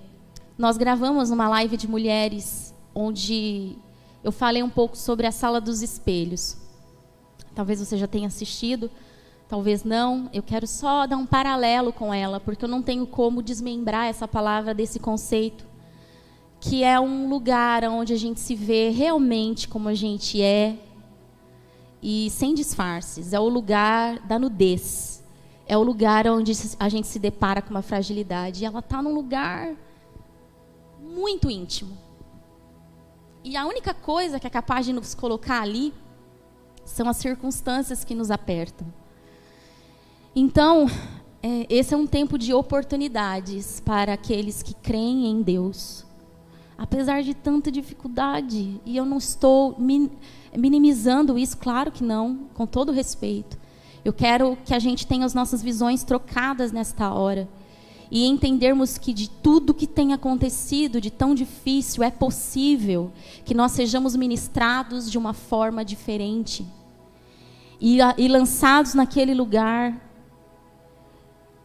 nós 0.57 0.75
gravamos 0.75 1.29
uma 1.29 1.47
live 1.47 1.77
de 1.77 1.87
mulheres, 1.87 2.75
onde 2.93 3.77
eu 4.21 4.33
falei 4.33 4.61
um 4.61 4.69
pouco 4.69 4.97
sobre 4.97 5.25
a 5.25 5.31
sala 5.31 5.61
dos 5.61 5.81
espelhos. 5.81 6.57
Talvez 7.55 7.79
você 7.79 7.95
já 7.95 8.07
tenha 8.07 8.27
assistido, 8.27 8.91
talvez 9.47 9.85
não. 9.85 10.29
Eu 10.33 10.43
quero 10.43 10.67
só 10.67 11.07
dar 11.07 11.15
um 11.15 11.25
paralelo 11.25 11.93
com 11.93 12.13
ela, 12.13 12.41
porque 12.41 12.65
eu 12.65 12.69
não 12.69 12.81
tenho 12.81 13.07
como 13.07 13.41
desmembrar 13.41 14.07
essa 14.07 14.27
palavra 14.27 14.73
desse 14.73 14.99
conceito 14.99 15.70
que 16.61 16.83
é 16.83 16.99
um 16.99 17.27
lugar 17.27 17.83
onde 17.85 18.13
a 18.13 18.17
gente 18.17 18.39
se 18.39 18.53
vê 18.53 18.89
realmente 18.89 19.67
como 19.67 19.89
a 19.89 19.95
gente 19.95 20.39
é 20.39 20.77
e 22.03 22.29
sem 22.29 22.53
disfarces. 22.53 23.33
É 23.33 23.39
o 23.39 23.49
lugar 23.49 24.19
da 24.19 24.37
nudez. 24.37 25.23
É 25.65 25.75
o 25.75 25.81
lugar 25.81 26.27
onde 26.27 26.51
a 26.79 26.87
gente 26.87 27.07
se 27.07 27.17
depara 27.17 27.63
com 27.63 27.71
uma 27.71 27.81
fragilidade. 27.81 28.61
E 28.61 28.65
ela 28.65 28.77
está 28.77 29.01
num 29.01 29.11
lugar 29.11 29.75
muito 31.01 31.49
íntimo. 31.49 31.97
E 33.43 33.57
a 33.57 33.65
única 33.65 33.91
coisa 33.91 34.39
que 34.39 34.45
é 34.45 34.49
capaz 34.49 34.85
de 34.85 34.93
nos 34.93 35.15
colocar 35.15 35.63
ali 35.63 35.91
são 36.85 37.09
as 37.09 37.17
circunstâncias 37.17 38.03
que 38.03 38.13
nos 38.13 38.29
apertam. 38.29 38.85
Então, 40.35 40.85
é, 41.41 41.65
esse 41.67 41.95
é 41.95 41.97
um 41.97 42.05
tempo 42.05 42.37
de 42.37 42.53
oportunidades 42.53 43.79
para 43.79 44.13
aqueles 44.13 44.61
que 44.61 44.75
creem 44.75 45.25
em 45.25 45.41
Deus 45.41 46.05
apesar 46.81 47.21
de 47.21 47.35
tanta 47.35 47.71
dificuldade. 47.71 48.81
E 48.83 48.97
eu 48.97 49.05
não 49.05 49.19
estou 49.19 49.77
minimizando 50.57 51.37
isso, 51.37 51.55
claro 51.55 51.91
que 51.91 52.03
não, 52.03 52.47
com 52.55 52.65
todo 52.65 52.91
respeito. 52.91 53.55
Eu 54.03 54.11
quero 54.11 54.57
que 54.65 54.73
a 54.73 54.79
gente 54.79 55.05
tenha 55.05 55.23
as 55.23 55.35
nossas 55.35 55.61
visões 55.61 56.03
trocadas 56.03 56.71
nesta 56.71 57.13
hora 57.13 57.47
e 58.09 58.25
entendermos 58.25 58.97
que 58.97 59.13
de 59.13 59.29
tudo 59.29 59.75
que 59.75 59.85
tem 59.85 60.11
acontecido, 60.11 60.99
de 60.99 61.11
tão 61.11 61.35
difícil, 61.35 62.01
é 62.01 62.09
possível 62.09 63.11
que 63.45 63.53
nós 63.53 63.73
sejamos 63.73 64.15
ministrados 64.15 65.09
de 65.09 65.19
uma 65.19 65.33
forma 65.33 65.85
diferente 65.85 66.65
e, 67.79 67.99
e 68.17 68.27
lançados 68.27 68.95
naquele 68.95 69.35
lugar, 69.35 69.95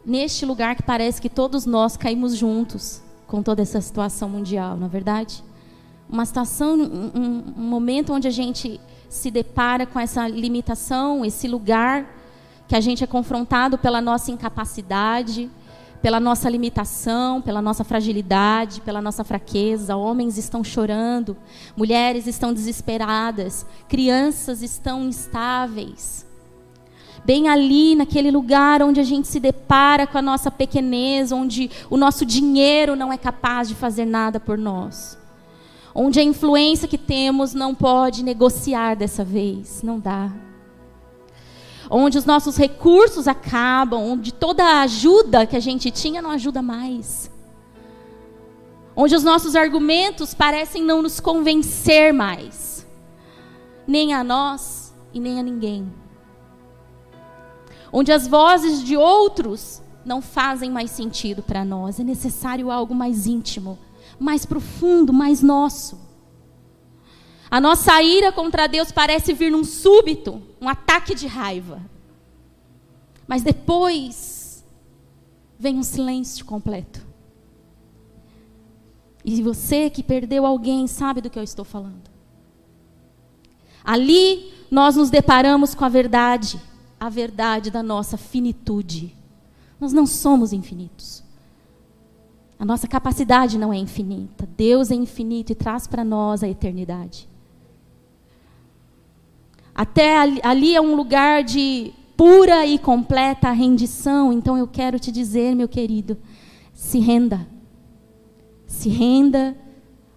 neste 0.05 0.45
lugar 0.45 0.75
que 0.75 0.83
parece 0.83 1.19
que 1.19 1.27
todos 1.27 1.65
nós 1.65 1.97
caímos 1.97 2.35
juntos 2.35 3.01
com 3.27 3.43
toda 3.43 3.61
essa 3.61 3.81
situação 3.81 4.29
mundial, 4.29 4.77
na 4.77 4.85
é 4.85 4.89
verdade? 4.89 5.43
Uma 6.09 6.25
situação, 6.25 6.75
um, 6.75 7.43
um 7.57 7.61
momento 7.61 8.13
onde 8.13 8.27
a 8.27 8.31
gente 8.31 8.79
se 9.09 9.29
depara 9.29 9.85
com 9.85 9.99
essa 9.99 10.27
limitação, 10.27 11.25
esse 11.25 11.47
lugar 11.47 12.07
que 12.67 12.75
a 12.75 12.79
gente 12.79 13.03
é 13.03 13.07
confrontado 13.07 13.77
pela 13.77 14.01
nossa 14.01 14.31
incapacidade, 14.31 15.49
pela 16.01 16.19
nossa 16.19 16.49
limitação, 16.49 17.41
pela 17.41 17.61
nossa 17.61 17.83
fragilidade, 17.83 18.81
pela 18.81 19.01
nossa 19.01 19.23
fraqueza. 19.23 19.95
Homens 19.95 20.37
estão 20.37 20.63
chorando, 20.63 21.35
mulheres 21.75 22.27
estão 22.27 22.53
desesperadas, 22.53 23.65
crianças 23.87 24.61
estão 24.61 25.03
instáveis 25.03 26.26
bem 27.27 27.49
ali, 27.49 27.93
naquele 27.93 28.31
lugar 28.31 28.81
onde 28.81 29.01
a 29.01 29.03
gente 29.03 29.27
se 29.27 29.37
depara 29.37 30.07
com 30.07 30.17
a 30.17 30.21
nossa 30.21 30.49
pequenez, 30.49 31.29
onde 31.29 31.69
o 31.89 31.97
nosso 31.97 32.25
dinheiro 32.25 32.95
não 32.95 33.11
é 33.11 33.17
capaz 33.17 33.67
de 33.67 33.75
fazer 33.75 34.05
nada 34.05 34.39
por 34.39 34.57
nós. 34.57 35.17
Onde 35.93 36.21
a 36.21 36.23
influência 36.23 36.87
que 36.87 36.97
temos 36.97 37.53
não 37.53 37.75
pode 37.75 38.23
negociar 38.23 38.95
dessa 38.95 39.25
vez, 39.25 39.81
não 39.83 39.99
dá. 39.99 40.31
Onde 41.89 42.17
os 42.17 42.23
nossos 42.23 42.55
recursos 42.55 43.27
acabam, 43.27 44.01
onde 44.01 44.33
toda 44.33 44.63
a 44.63 44.81
ajuda 44.83 45.45
que 45.45 45.57
a 45.57 45.59
gente 45.59 45.91
tinha 45.91 46.21
não 46.21 46.31
ajuda 46.31 46.61
mais. 46.61 47.29
Onde 48.95 49.13
os 49.13 49.23
nossos 49.23 49.53
argumentos 49.53 50.33
parecem 50.33 50.81
não 50.81 51.01
nos 51.01 51.19
convencer 51.19 52.13
mais, 52.13 52.87
nem 53.85 54.13
a 54.13 54.23
nós 54.23 54.93
e 55.13 55.19
nem 55.19 55.41
a 55.41 55.43
ninguém 55.43 56.06
onde 57.97 58.11
as 58.11 58.27
vozes 58.27 58.83
de 58.83 58.95
outros 58.95 59.81
não 60.05 60.21
fazem 60.21 60.69
mais 60.69 60.91
sentido 60.91 61.41
para 61.41 61.65
nós. 61.65 61.99
É 61.99 62.03
necessário 62.03 62.69
algo 62.69 62.93
mais 62.93 63.25
íntimo, 63.25 63.75
mais 64.19 64.45
profundo, 64.45 65.11
mais 65.11 65.41
nosso. 65.41 65.99
A 67.49 67.59
nossa 67.59 67.99
ira 68.03 68.31
contra 68.31 68.67
Deus 68.67 68.91
parece 68.91 69.33
vir 69.33 69.51
num 69.51 69.63
súbito, 69.63 70.43
um 70.61 70.69
ataque 70.69 71.15
de 71.15 71.25
raiva. 71.25 71.81
Mas 73.27 73.41
depois 73.41 74.63
vem 75.57 75.79
um 75.79 75.83
silêncio 75.83 76.45
completo. 76.45 77.03
E 79.25 79.41
você 79.41 79.89
que 79.89 80.03
perdeu 80.03 80.45
alguém 80.45 80.85
sabe 80.85 81.19
do 81.19 81.31
que 81.31 81.39
eu 81.39 81.43
estou 81.43 81.65
falando. 81.65 82.11
Ali 83.83 84.53
nós 84.69 84.95
nos 84.95 85.09
deparamos 85.09 85.73
com 85.73 85.83
a 85.83 85.89
verdade 85.89 86.61
a 86.99 87.09
verdade 87.09 87.69
da 87.69 87.83
nossa 87.83 88.17
finitude, 88.17 89.15
Nós 89.79 89.93
não 89.93 90.07
somos 90.07 90.53
infinitos. 90.53 91.23
A 92.59 92.65
nossa 92.65 92.87
capacidade 92.87 93.57
não 93.59 93.71
é 93.71 93.77
infinita. 93.77 94.49
Deus 94.57 94.89
é 94.89 94.95
infinito 94.95 95.51
e 95.51 95.55
traz 95.55 95.85
para 95.85 96.03
nós 96.03 96.41
a 96.41 96.47
eternidade. 96.47 97.29
Até 99.75 100.17
ali, 100.17 100.39
ali 100.43 100.75
é 100.75 100.81
um 100.81 100.95
lugar 100.95 101.43
de 101.43 101.93
pura 102.15 102.65
e 102.65 102.79
completa 102.79 103.51
rendição. 103.51 104.33
Então 104.33 104.57
eu 104.57 104.67
quero 104.67 104.99
te 104.99 105.11
dizer, 105.11 105.55
meu 105.55 105.67
querido, 105.67 106.17
se 106.73 106.97
renda. 106.97 107.47
Se 108.65 108.89
renda 108.89 109.55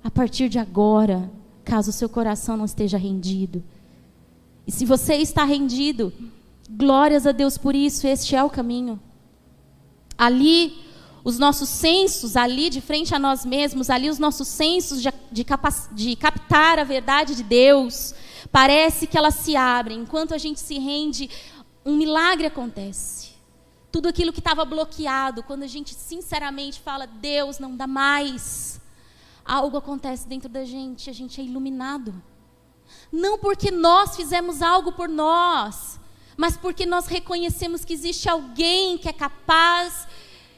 a 0.02 0.10
partir 0.10 0.48
de 0.48 0.58
agora, 0.58 1.30
caso 1.62 1.90
o 1.90 1.92
seu 1.92 2.08
coração 2.08 2.56
não 2.56 2.64
esteja 2.64 2.96
rendido. 2.96 3.62
E 4.66 4.72
se 4.72 4.86
você 4.86 5.16
está 5.16 5.44
rendido, 5.44 6.10
glórias 6.76 7.26
a 7.26 7.32
Deus 7.32 7.58
por 7.58 7.74
isso, 7.74 8.06
este 8.06 8.36
é 8.36 8.44
o 8.44 8.50
caminho. 8.50 9.00
Ali, 10.16 10.78
os 11.24 11.38
nossos 11.38 11.68
sensos, 11.68 12.36
ali 12.36 12.70
de 12.70 12.80
frente 12.80 13.14
a 13.14 13.18
nós 13.18 13.44
mesmos, 13.44 13.90
ali 13.90 14.08
os 14.08 14.18
nossos 14.18 14.46
sensos 14.46 15.02
de, 15.02 15.12
de, 15.32 15.44
de 15.92 16.16
captar 16.16 16.78
a 16.78 16.84
verdade 16.84 17.34
de 17.34 17.42
Deus, 17.42 18.14
parece 18.52 19.06
que 19.06 19.18
elas 19.18 19.34
se 19.34 19.56
abrem. 19.56 20.00
Enquanto 20.00 20.34
a 20.34 20.38
gente 20.38 20.60
se 20.60 20.78
rende, 20.78 21.28
um 21.84 21.96
milagre 21.96 22.46
acontece. 22.46 23.30
Tudo 23.90 24.08
aquilo 24.08 24.32
que 24.32 24.38
estava 24.38 24.64
bloqueado, 24.64 25.42
quando 25.42 25.64
a 25.64 25.66
gente 25.66 25.94
sinceramente 25.94 26.80
fala, 26.80 27.06
Deus 27.06 27.58
não 27.58 27.76
dá 27.76 27.88
mais, 27.88 28.80
algo 29.44 29.76
acontece 29.76 30.28
dentro 30.28 30.48
da 30.48 30.64
gente, 30.64 31.10
a 31.10 31.12
gente 31.12 31.40
é 31.40 31.44
iluminado. 31.44 32.14
Não 33.10 33.38
porque 33.38 33.70
nós 33.70 34.14
fizemos 34.14 34.62
algo 34.62 34.92
por 34.92 35.08
nós, 35.08 35.99
mas 36.40 36.56
porque 36.56 36.86
nós 36.86 37.04
reconhecemos 37.04 37.84
que 37.84 37.92
existe 37.92 38.26
alguém 38.26 38.96
que 38.96 39.10
é 39.10 39.12
capaz 39.12 40.08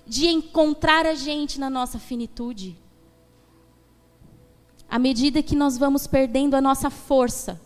de 0.06 0.28
encontrar 0.28 1.06
a 1.06 1.16
gente 1.16 1.58
na 1.58 1.68
nossa 1.68 1.98
finitude. 1.98 2.78
À 4.88 4.96
medida 4.96 5.42
que 5.42 5.56
nós 5.56 5.76
vamos 5.76 6.06
perdendo 6.06 6.54
a 6.54 6.60
nossa 6.60 6.88
força, 6.88 7.60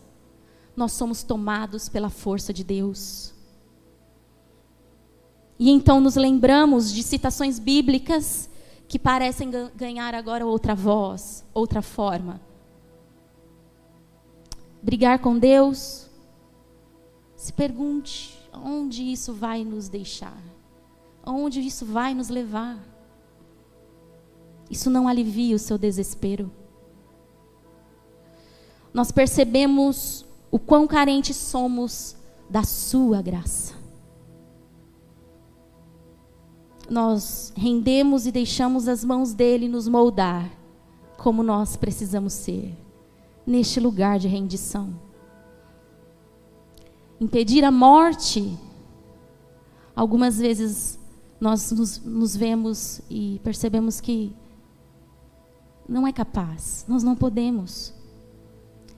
nós 0.75 0.93
somos 0.93 1.21
tomados 1.21 1.89
pela 1.89 2.09
força 2.09 2.51
de 2.51 2.63
Deus. 2.63 3.35
E 5.59 5.69
então 5.69 6.01
nos 6.01 6.15
lembramos 6.15 6.91
de 6.91 7.03
citações 7.03 7.59
bíblicas 7.59 8.49
que 8.87 8.97
parecem 8.97 9.51
ganhar 9.75 10.15
agora 10.15 10.43
outra 10.43 10.73
voz, 10.73 11.45
outra 11.53 11.83
forma. 11.83 12.41
Brigar 14.81 15.19
com 15.19 15.37
Deus, 15.37 16.06
se 17.37 17.53
pergunte 17.53 18.37
onde 18.51 19.03
isso 19.03 19.31
vai 19.31 19.63
nos 19.63 19.87
deixar, 19.87 20.41
onde 21.23 21.61
isso 21.61 21.85
vai 21.85 22.15
nos 22.15 22.29
levar. 22.29 22.83
Isso 24.69 24.89
não 24.89 25.07
alivia 25.07 25.55
o 25.55 25.59
seu 25.59 25.77
desespero. 25.77 26.51
Nós 28.91 29.11
percebemos 29.11 30.25
o 30.49 30.57
quão 30.57 30.87
carentes 30.87 31.37
somos 31.37 32.15
da 32.49 32.63
Sua 32.63 33.21
graça. 33.21 33.75
Nós 36.89 37.53
rendemos 37.55 38.25
e 38.25 38.31
deixamos 38.31 38.87
as 38.87 39.03
mãos 39.05 39.33
dele 39.33 39.67
nos 39.67 39.87
moldar 39.87 40.49
como 41.17 41.43
nós 41.43 41.75
precisamos 41.75 42.33
ser, 42.33 42.75
neste 43.45 43.79
lugar 43.79 44.17
de 44.17 44.27
rendição. 44.27 45.06
Impedir 47.19 47.63
a 47.63 47.71
morte, 47.71 48.57
algumas 49.95 50.37
vezes 50.37 50.99
nós 51.39 51.71
nos, 51.71 51.99
nos 51.99 52.35
vemos 52.35 53.01
e 53.09 53.39
percebemos 53.43 53.99
que 53.99 54.35
não 55.87 56.05
é 56.05 56.11
capaz, 56.11 56.85
nós 56.87 57.03
não 57.03 57.15
podemos 57.15 57.97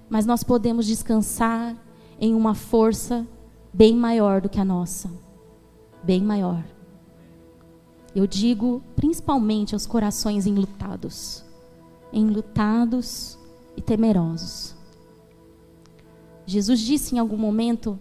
mas 0.09 0.25
nós 0.25 0.43
podemos 0.43 0.87
descansar 0.87 1.77
em 2.19 2.33
uma 2.33 2.55
força 2.55 3.27
bem 3.71 3.95
maior 3.95 4.41
do 4.41 4.49
que 4.49 4.59
a 4.59 4.65
nossa. 4.65 5.09
Bem 6.03 6.21
maior. 6.21 6.65
Eu 8.15 8.25
digo 8.25 8.81
principalmente 8.95 9.75
aos 9.75 9.85
corações 9.85 10.47
enlutados, 10.47 11.45
enlutados 12.11 13.37
e 13.77 13.81
temerosos. 13.81 14.75
Jesus 16.45 16.79
disse 16.79 17.15
em 17.15 17.19
algum 17.19 17.37
momento 17.37 17.99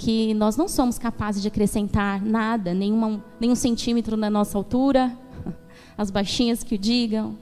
que 0.00 0.32
nós 0.32 0.56
não 0.56 0.66
somos 0.66 0.98
capazes 0.98 1.42
de 1.42 1.48
acrescentar 1.48 2.24
nada, 2.24 2.72
nenhuma, 2.72 3.22
nenhum 3.38 3.54
centímetro 3.54 4.16
na 4.16 4.30
nossa 4.30 4.56
altura, 4.56 5.14
as 5.96 6.10
baixinhas 6.10 6.62
que 6.62 6.74
o 6.74 6.78
digam, 6.78 7.36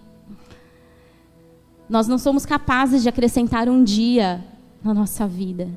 nós 1.89 2.09
não 2.09 2.19
somos 2.19 2.45
capazes 2.45 3.05
de 3.05 3.09
acrescentar 3.09 3.69
um 3.69 3.85
dia 3.85 4.45
na 4.83 4.93
nossa 4.93 5.25
vida. 5.25 5.69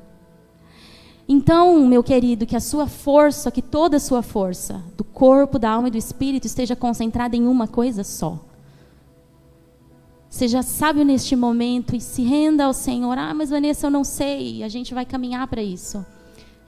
Então, 1.28 1.86
meu 1.86 2.02
querido, 2.02 2.44
que 2.44 2.56
a 2.56 2.60
sua 2.60 2.88
força, 2.88 3.52
que 3.52 3.62
toda 3.62 3.98
a 3.98 4.00
sua 4.00 4.20
força, 4.20 4.82
do 4.96 5.04
corpo, 5.04 5.60
da 5.60 5.70
alma 5.70 5.86
e 5.86 5.92
do 5.92 5.96
espírito, 5.96 6.48
esteja 6.48 6.74
concentrada 6.74 7.36
em 7.36 7.46
uma 7.46 7.68
coisa 7.68 8.02
só. 8.02 8.40
Seja 10.28 10.62
sábio 10.62 11.04
neste 11.04 11.36
momento 11.36 11.94
e 11.94 12.00
se 12.00 12.22
renda 12.22 12.64
ao 12.64 12.74
Senhor. 12.74 13.16
Ah, 13.16 13.32
mas 13.32 13.50
Vanessa, 13.50 13.86
eu 13.86 13.90
não 13.92 14.02
sei. 14.02 14.64
A 14.64 14.68
gente 14.68 14.92
vai 14.92 15.06
caminhar 15.06 15.46
para 15.46 15.62
isso. 15.62 16.04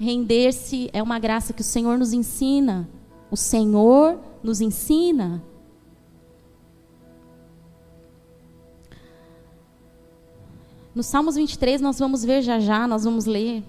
Render-se 0.05 0.91
é 0.93 1.03
uma 1.03 1.19
graça 1.19 1.55
que 1.55 1.63
o 1.63 1.65
Senhor 1.65 1.97
nos 1.97 2.13
ensina. 2.13 2.87
O 3.31 3.39
Senhor 3.39 4.21
nos 4.43 4.61
ensina. 4.61 5.43
No 10.95 11.03
Salmos 11.03 11.37
23, 11.37 11.81
nós 11.81 11.99
vamos 11.99 12.23
ver 12.23 12.43
já 12.43 12.61
já, 12.61 12.87
nós 12.87 13.05
vamos 13.05 13.25
ler. 13.25 13.65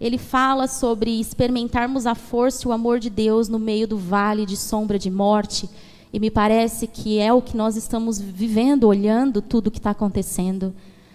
Ele 0.00 0.18
fala 0.18 0.66
sobre 0.66 1.20
experimentarmos 1.20 2.04
a 2.04 2.16
força 2.16 2.66
e 2.66 2.68
o 2.68 2.72
amor 2.72 2.98
de 2.98 3.08
Deus 3.08 3.48
no 3.48 3.60
meio 3.60 3.86
do 3.86 3.96
vale 3.96 4.44
de 4.44 4.56
sombra 4.56 4.98
de 4.98 5.08
morte. 5.08 5.70
E 6.12 6.18
me 6.18 6.32
parece 6.32 6.88
que 6.88 7.20
é 7.20 7.32
o 7.32 7.40
que 7.40 7.56
nós 7.56 7.76
estamos 7.76 8.20
vivendo, 8.20 8.88
olhando 8.88 9.40
tudo 9.40 9.68
o 9.68 9.70
que 9.70 9.78
está 9.78 9.90
acontecendo. 9.90 10.74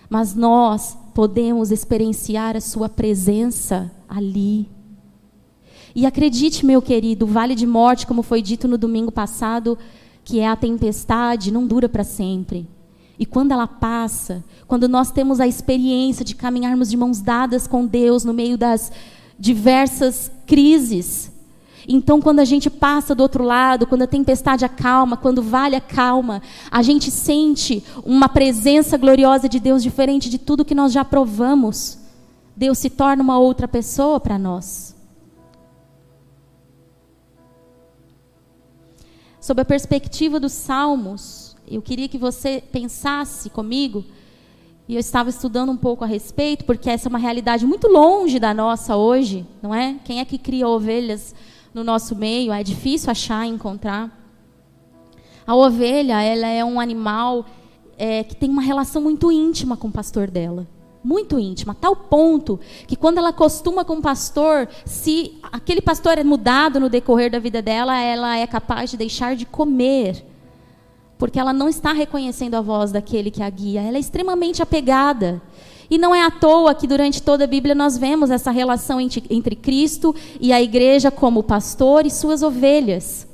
Mas 0.10 0.34
nós 0.34 0.98
podemos 1.20 1.70
experienciar 1.70 2.56
a 2.56 2.62
Sua 2.62 2.88
presença 2.88 3.92
ali. 4.08 4.70
E 5.94 6.06
acredite, 6.06 6.66
meu 6.66 6.82
querido, 6.82 7.26
o 7.26 7.28
vale 7.28 7.56
de 7.56 7.68
morte, 7.68 8.08
como 8.08 8.24
foi 8.24 8.42
dito 8.42 8.70
no 8.70 8.78
domingo 8.78 9.12
passado, 9.12 9.78
que 10.24 10.40
é 10.40 10.48
a 10.48 10.56
tempestade, 10.56 11.52
não 11.52 11.68
dura 11.68 11.90
para 11.90 12.06
sempre. 12.06 12.66
E 13.20 13.26
quando 13.26 13.52
ela 13.52 13.68
passa, 13.68 14.42
quando 14.66 14.88
nós 14.88 15.12
temos 15.12 15.42
a 15.42 15.46
experiência 15.46 16.24
de 16.24 16.36
caminharmos 16.36 16.90
de 16.90 16.96
mãos 16.96 17.20
dadas 17.20 17.68
com 17.68 17.86
Deus 17.86 18.24
no 18.24 18.34
meio 18.34 18.58
das 18.58 18.90
diversas 19.38 20.32
crises, 20.48 21.34
então, 21.92 22.22
quando 22.22 22.40
a 22.40 22.46
gente 22.46 22.70
passa 22.70 23.16
do 23.16 23.24
outro 23.24 23.44
lado, 23.44 23.88
quando 23.88 24.04
a 24.04 24.08
tempestade 24.08 24.64
acalma, 24.64 25.18
quando 25.18 25.42
vale 25.42 25.76
a 25.76 25.82
calma, 25.82 26.40
a 26.70 26.84
gente 26.84 27.10
sente 27.10 27.84
uma 28.06 28.30
presença 28.30 28.96
gloriosa 28.96 29.50
de 29.50 29.60
Deus 29.60 29.82
diferente 29.82 30.30
de 30.30 30.38
tudo 30.38 30.64
que 30.64 30.76
nós 30.76 30.94
já 30.94 31.04
provamos. 31.04 31.98
Deus 32.56 32.78
se 32.78 32.92
torna 32.92 33.24
uma 33.24 33.40
outra 33.40 33.68
pessoa 33.68 34.20
para 34.20 34.38
nós. 34.38 34.96
Sob 39.42 39.60
a 39.60 39.66
perspectiva 39.66 40.40
dos 40.40 40.52
Salmos, 40.52 41.56
eu 41.68 41.82
queria 41.82 42.08
que 42.08 42.20
você 42.20 42.62
pensasse 42.72 43.50
comigo, 43.50 44.06
e 44.88 44.94
eu 44.94 45.00
estava 45.00 45.32
estudando 45.32 45.72
um 45.72 45.78
pouco 45.78 46.04
a 46.04 46.08
respeito, 46.08 46.66
porque 46.66 46.88
essa 46.88 47.08
é 47.08 47.10
uma 47.10 47.18
realidade 47.18 47.66
muito 47.66 47.88
longe 47.88 48.38
da 48.38 48.54
nossa 48.54 48.96
hoje, 48.96 49.44
não 49.60 49.74
é? 49.74 49.96
Quem 50.04 50.20
é 50.20 50.26
que 50.26 50.38
cria 50.38 50.68
ovelhas 50.68 51.34
no 51.74 51.84
nosso 51.84 52.16
meio? 52.16 52.52
É 52.52 52.64
difícil 52.64 53.12
achar 53.12 53.46
e 53.46 53.50
encontrar. 53.50 54.16
A 55.46 55.56
ovelha, 55.56 56.22
ela 56.22 56.48
é 56.48 56.64
um 56.64 56.80
animal 56.80 57.46
é, 57.98 58.24
que 58.24 58.36
tem 58.36 58.50
uma 58.50 58.62
relação 58.62 59.02
muito 59.02 59.32
íntima 59.32 59.76
com 59.76 59.88
o 59.88 59.92
pastor 59.92 60.30
dela. 60.30 60.68
Muito 61.04 61.40
íntima, 61.40 61.72
a 61.72 61.76
tal 61.76 61.96
ponto 61.96 62.60
que 62.86 62.96
quando 62.96 63.20
ela 63.20 63.32
costuma 63.32 63.86
com 63.86 63.94
o 63.94 64.02
pastor, 64.02 64.68
se 64.86 65.38
aquele 65.52 65.82
pastor 65.82 66.18
é 66.18 66.24
mudado 66.24 66.80
no 66.80 66.90
decorrer 66.90 67.32
da 67.32 67.40
vida 67.40 67.62
dela, 67.62 67.98
ela 67.98 68.38
é 68.38 68.46
capaz 68.46 68.92
de 68.92 68.98
deixar 68.98 69.36
de 69.36 69.46
comer 69.46 70.26
porque 71.20 71.38
ela 71.38 71.52
não 71.52 71.68
está 71.68 71.92
reconhecendo 71.92 72.56
a 72.56 72.62
voz 72.62 72.94
daquele 72.94 73.30
que 73.30 73.44
a 73.44 73.50
guia. 73.50 73.82
Ela 73.82 73.98
é 73.98 74.00
extremamente 74.00 74.64
apegada. 74.64 75.42
E 75.90 75.98
não 75.98 76.14
é 76.14 76.24
à 76.24 76.30
toa 76.30 76.76
que 76.76 76.86
durante 76.86 77.22
toda 77.22 77.46
a 77.46 77.48
Bíblia 77.48 77.74
nós 77.74 77.98
vemos 77.98 78.30
essa 78.30 78.52
relação 78.52 79.00
entre 79.02 79.56
Cristo 79.56 80.16
e 80.40 80.54
a 80.54 80.62
igreja 80.62 81.10
como 81.10 81.42
pastor 81.42 82.06
e 82.06 82.12
suas 82.12 82.44
ovelhas. 82.44 83.28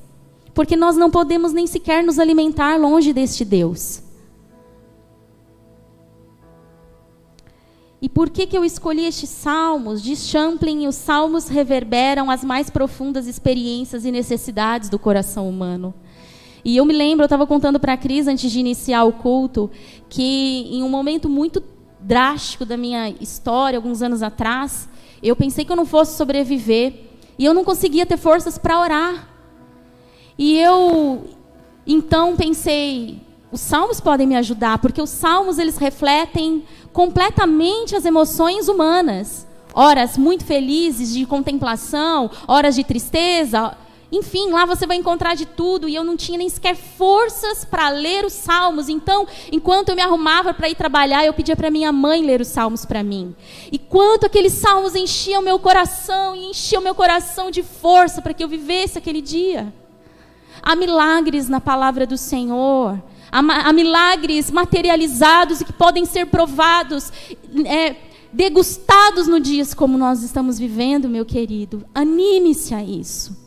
Porque 0.53 0.77
nós 0.77 0.95
não 0.95 1.11
podemos 1.11 1.51
nem 1.51 1.67
sequer 1.67 2.01
nos 2.01 2.17
alimentar 2.17 2.77
longe 2.77 3.11
deste 3.11 3.43
Deus. 3.43 4.01
E 8.01 8.07
por 8.07 8.29
que, 8.29 8.45
que 8.45 8.57
eu 8.57 8.63
escolhi 8.63 9.05
estes 9.05 9.29
salmos? 9.29 10.01
Diz 10.01 10.27
Champlin, 10.27 10.87
os 10.87 10.95
salmos 10.95 11.47
reverberam 11.47 12.29
as 12.29 12.43
mais 12.43 12.69
profundas 12.69 13.25
experiências 13.25 14.05
e 14.05 14.11
necessidades 14.11 14.89
do 14.89 14.99
coração 14.99 15.49
humano. 15.49 15.93
E 16.63 16.77
eu 16.77 16.85
me 16.85 16.93
lembro, 16.93 17.23
eu 17.23 17.25
estava 17.25 17.45
contando 17.45 17.79
para 17.79 17.93
a 17.93 17.97
Cris 17.97 18.27
antes 18.27 18.51
de 18.51 18.59
iniciar 18.59 19.03
o 19.03 19.13
culto, 19.13 19.69
que 20.07 20.67
em 20.71 20.83
um 20.83 20.89
momento 20.89 21.27
muito 21.27 21.61
drástico 22.05 22.65
da 22.65 22.77
minha 22.77 23.09
história, 23.19 23.77
alguns 23.77 24.03
anos 24.03 24.21
atrás, 24.21 24.87
eu 25.23 25.35
pensei 25.35 25.65
que 25.65 25.71
eu 25.71 25.75
não 25.75 25.85
fosse 25.85 26.15
sobreviver. 26.15 26.93
E 27.37 27.43
eu 27.43 27.53
não 27.53 27.65
conseguia 27.65 28.05
ter 28.05 28.15
forças 28.15 28.57
para 28.57 28.79
orar. 28.79 29.27
E 30.37 30.57
eu, 30.57 31.25
então, 31.85 32.35
pensei, 32.37 33.19
os 33.51 33.59
salmos 33.59 33.99
podem 33.99 34.27
me 34.27 34.35
ajudar, 34.35 34.77
porque 34.77 35.01
os 35.01 35.09
salmos 35.09 35.57
eles 35.57 35.77
refletem 35.77 36.63
completamente 36.93 37.95
as 37.95 38.05
emoções 38.05 38.67
humanas. 38.67 39.47
Horas 39.73 40.17
muito 40.17 40.45
felizes 40.45 41.13
de 41.13 41.25
contemplação, 41.25 42.29
horas 42.47 42.75
de 42.75 42.83
tristeza, 42.83 43.75
enfim, 44.11 44.51
lá 44.51 44.65
você 44.65 44.85
vai 44.85 44.97
encontrar 44.97 45.35
de 45.35 45.45
tudo. 45.45 45.89
E 45.89 45.95
eu 45.95 46.03
não 46.03 46.15
tinha 46.15 46.37
nem 46.37 46.49
sequer 46.49 46.75
forças 46.75 47.65
para 47.65 47.89
ler 47.89 48.25
os 48.25 48.33
salmos. 48.33 48.87
Então, 48.87 49.27
enquanto 49.51 49.89
eu 49.89 49.95
me 49.95 50.01
arrumava 50.01 50.53
para 50.53 50.69
ir 50.69 50.75
trabalhar, 50.75 51.25
eu 51.25 51.33
pedia 51.33 51.55
para 51.55 51.71
minha 51.71 51.91
mãe 51.91 52.23
ler 52.23 52.41
os 52.41 52.47
salmos 52.47 52.85
para 52.85 53.03
mim. 53.03 53.35
E 53.71 53.79
quanto 53.79 54.25
aqueles 54.25 54.53
salmos 54.53 54.95
enchiam 54.95 55.41
meu 55.41 55.59
coração 55.59 56.35
e 56.35 56.51
enchiam 56.51 56.81
meu 56.81 56.95
coração 56.95 57.49
de 57.49 57.63
força 57.63 58.21
para 58.21 58.33
que 58.33 58.43
eu 58.43 58.47
vivesse 58.47 58.97
aquele 58.97 59.21
dia. 59.21 59.73
Há 60.61 60.75
milagres 60.75 61.49
na 61.49 61.59
palavra 61.59 62.05
do 62.05 62.17
Senhor. 62.17 63.01
Há, 63.31 63.39
há 63.39 63.73
milagres 63.73 64.49
materializados 64.49 65.61
e 65.61 65.65
que 65.65 65.73
podem 65.73 66.05
ser 66.05 66.27
provados. 66.27 67.11
É, 67.65 67.95
degustados 68.31 69.27
no 69.27 69.39
dias 69.39 69.73
como 69.73 69.97
nós 69.97 70.21
estamos 70.21 70.59
vivendo, 70.59 71.09
meu 71.09 71.25
querido. 71.25 71.85
Anime-se 71.93 72.73
a 72.73 72.83
isso. 72.83 73.44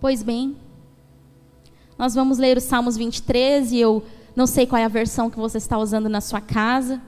Pois 0.00 0.22
bem, 0.22 0.56
nós 1.98 2.14
vamos 2.14 2.38
ler 2.38 2.56
os 2.56 2.64
Salmos 2.64 2.96
23 2.96 3.72
e 3.72 3.78
eu 3.78 4.02
não 4.34 4.46
sei 4.46 4.66
qual 4.66 4.80
é 4.80 4.84
a 4.86 4.88
versão 4.88 5.28
que 5.28 5.38
você 5.38 5.58
está 5.58 5.76
usando 5.76 6.08
na 6.08 6.22
sua 6.22 6.40
casa. 6.40 7.02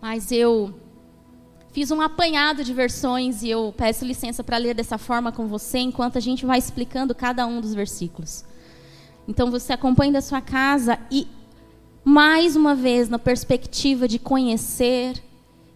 Mas 0.00 0.32
eu 0.32 0.72
fiz 1.72 1.90
um 1.90 2.00
apanhado 2.00 2.64
de 2.64 2.72
versões 2.72 3.42
e 3.42 3.50
eu 3.50 3.74
peço 3.76 4.02
licença 4.02 4.42
para 4.42 4.56
ler 4.56 4.74
dessa 4.74 4.96
forma 4.96 5.30
com 5.30 5.46
você 5.46 5.78
enquanto 5.78 6.16
a 6.16 6.22
gente 6.22 6.46
vai 6.46 6.58
explicando 6.58 7.14
cada 7.14 7.46
um 7.46 7.60
dos 7.60 7.74
versículos. 7.74 8.46
Então 9.28 9.50
você 9.50 9.74
acompanha 9.74 10.12
da 10.12 10.22
sua 10.22 10.40
casa 10.40 10.98
e 11.10 11.28
mais 12.02 12.56
uma 12.56 12.74
vez 12.74 13.10
na 13.10 13.18
perspectiva 13.18 14.08
de 14.08 14.18
conhecer 14.18 15.22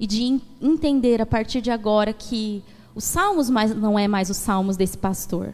e 0.00 0.06
de 0.06 0.40
entender 0.58 1.20
a 1.20 1.26
partir 1.26 1.60
de 1.60 1.70
agora 1.70 2.14
que 2.14 2.64
os 2.94 3.04
salmos 3.04 3.50
mais, 3.50 3.74
não 3.74 3.98
é 3.98 4.06
mais 4.06 4.30
os 4.30 4.36
salmos 4.36 4.76
desse 4.76 4.96
pastor, 4.96 5.52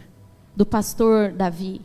do 0.55 0.67
pastor 0.67 1.33
Davi. 1.33 1.81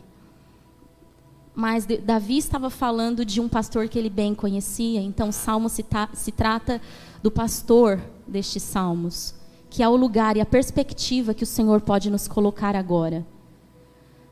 Mas 1.56 1.86
de, 1.86 1.98
Davi 1.98 2.38
estava 2.38 2.70
falando 2.70 3.24
de 3.24 3.40
um 3.40 3.48
pastor 3.48 3.88
que 3.88 3.98
ele 3.98 4.10
bem 4.10 4.36
conhecia, 4.36 5.00
então 5.00 5.30
o 5.30 5.34
salmo 5.34 5.70
se, 5.70 5.82
ta, 5.82 6.10
se 6.14 6.32
trata 6.32 6.82
do 7.24 7.32
pastor 7.32 8.02
destes 8.28 8.64
salmos, 8.64 9.34
que 9.70 9.82
é 9.82 9.88
o 9.88 9.96
lugar 9.96 10.36
e 10.36 10.42
a 10.42 10.46
perspectiva 10.46 11.34
que 11.34 11.44
o 11.44 11.48
Senhor 11.48 11.80
pode 11.80 12.10
nos 12.10 12.28
colocar 12.28 12.76
agora. 12.76 13.26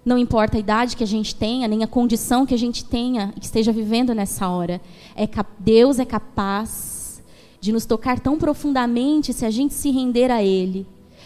Não 0.04 0.18
importa 0.18 0.58
a 0.58 0.60
idade 0.60 0.98
que 0.98 1.04
a 1.06 1.08
gente 1.08 1.34
tenha, 1.34 1.66
nem 1.66 1.82
a 1.82 1.88
condição 1.88 2.46
que 2.46 2.54
a 2.54 2.58
gente 2.58 2.84
tenha, 2.84 3.32
que 3.40 3.46
esteja 3.46 3.72
vivendo 3.72 4.14
nessa 4.14 4.50
hora. 4.50 4.82
É, 5.16 5.26
Deus 5.58 5.98
é 5.98 6.04
capaz 6.04 7.24
de 7.62 7.72
nos 7.72 7.86
tocar 7.86 8.20
tão 8.20 8.38
profundamente 8.38 9.32
se 9.32 9.46
a 9.46 9.50
gente 9.50 9.74
se 9.74 9.90
render 9.90 10.30
a 10.30 10.44
Ele 10.44 10.86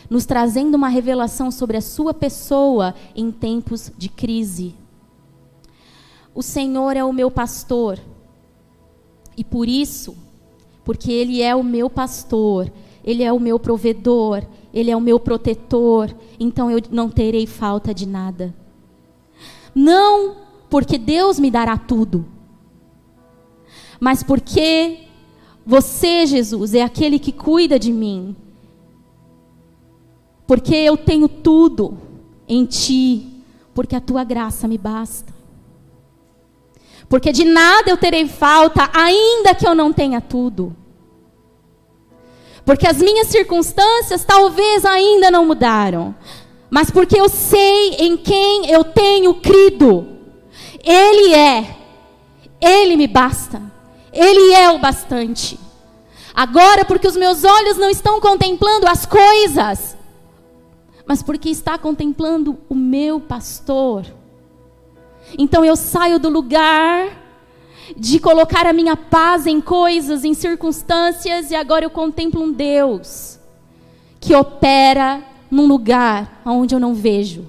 nos 0.10 0.26
trazendo 0.26 0.76
uma 0.76 0.88
revelação 0.88 1.52
sobre 1.52 1.78
a 1.78 1.82
sua 1.82 2.14
pessoa 2.14 2.96
em 3.16 3.32
tempos 3.32 3.92
de 3.98 4.10
crise. 4.10 4.76
O 6.34 6.42
Senhor 6.42 6.96
é 6.96 7.04
o 7.04 7.12
meu 7.12 7.32
pastor, 7.32 8.00
e 9.36 9.44
por 9.44 9.68
isso, 9.68 10.16
porque 10.84 11.12
Ele 11.12 11.42
é 11.42 11.56
o 11.56 11.64
meu 11.64 11.90
pastor, 11.90 12.72
Ele 13.04 13.24
é 13.24 13.34
o 13.34 13.40
meu 13.40 13.60
provedor, 13.60 14.44
Ele 14.74 14.92
é 14.92 14.96
o 14.96 15.02
meu 15.02 15.20
protetor, 15.20 16.16
então 16.40 16.72
eu 16.72 16.82
não 16.92 17.10
terei 17.10 17.46
falta 17.46 17.94
de 17.94 18.08
nada. 18.08 18.54
Não 19.74 20.38
porque 20.70 20.98
Deus 20.98 21.40
me 21.40 21.50
dará 21.50 21.78
tudo, 21.78 22.26
mas 24.00 24.22
porque 24.22 25.00
você, 25.66 26.26
Jesus, 26.26 26.74
é 26.74 26.82
aquele 26.82 27.20
que 27.20 27.32
cuida 27.32 27.78
de 27.78 27.92
mim 27.92 28.36
porque 30.48 30.74
eu 30.74 30.96
tenho 30.96 31.28
tudo 31.28 31.98
em 32.48 32.66
ti, 32.66 33.44
porque 33.74 33.96
a 33.96 34.02
tua 34.02 34.24
graça 34.24 34.68
me 34.68 34.78
basta. 34.78 35.36
Porque 37.10 37.32
de 37.32 37.44
nada 37.44 37.90
eu 37.90 37.98
terei 37.98 38.28
falta, 38.28 38.90
ainda 38.94 39.54
que 39.54 39.68
eu 39.68 39.76
não 39.76 39.92
tenha 39.92 40.22
tudo. 40.22 40.76
Porque 42.66 42.88
as 42.88 42.98
minhas 42.98 43.28
circunstâncias 43.28 44.26
talvez 44.26 44.86
ainda 44.86 45.30
não 45.30 45.46
mudaram, 45.46 46.16
mas 46.70 46.90
porque 46.90 47.20
eu 47.20 47.30
sei 47.30 47.96
em 48.00 48.18
quem 48.18 48.70
eu 48.70 48.84
tenho 48.84 49.36
crido. 49.36 50.08
Ele 50.84 51.34
é, 51.34 51.76
ele 52.62 52.96
me 52.96 53.08
basta, 53.08 53.62
ele 54.14 54.54
é 54.54 54.70
o 54.70 54.80
bastante. 54.80 55.60
Agora, 56.34 56.86
porque 56.86 57.08
os 57.08 57.18
meus 57.18 57.44
olhos 57.44 57.78
não 57.78 57.90
estão 57.90 58.20
contemplando 58.20 58.88
as 58.88 59.06
coisas, 59.06 59.97
mas 61.08 61.24
porque 61.24 61.50
está 61.50 61.78
contemplando 61.78 62.58
o 62.68 62.76
meu 62.76 63.20
pastor. 63.20 64.06
Então 65.38 65.64
eu 65.64 65.76
saio 65.76 66.20
do 66.20 66.30
lugar 66.30 67.10
de 67.96 68.20
colocar 68.20 68.68
a 68.68 68.74
minha 68.74 68.98
paz 68.98 69.48
em 69.48 69.62
coisas, 69.62 70.26
em 70.26 70.34
circunstâncias, 70.34 71.52
e 71.52 71.56
agora 71.56 71.86
eu 71.86 71.90
contemplo 71.90 72.44
um 72.44 72.52
Deus 72.52 73.40
que 74.20 74.36
opera 74.36 75.24
num 75.50 75.68
lugar 75.68 76.42
onde 76.46 76.76
eu 76.76 76.80
não 76.80 76.94
vejo. 76.94 77.46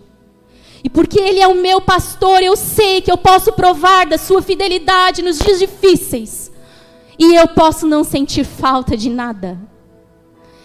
E 0.84 0.88
porque 0.88 1.18
Ele 1.18 1.40
é 1.40 1.48
o 1.48 1.56
meu 1.56 1.80
pastor, 1.80 2.40
eu 2.40 2.56
sei 2.56 3.00
que 3.00 3.10
eu 3.10 3.18
posso 3.18 3.52
provar 3.52 4.06
da 4.06 4.16
Sua 4.16 4.40
fidelidade 4.40 5.22
nos 5.22 5.38
dias 5.38 5.58
difíceis. 5.58 6.52
E 7.18 7.34
eu 7.34 7.48
posso 7.48 7.84
não 7.84 8.04
sentir 8.04 8.44
falta 8.44 8.96
de 8.96 9.10
nada. 9.10 9.58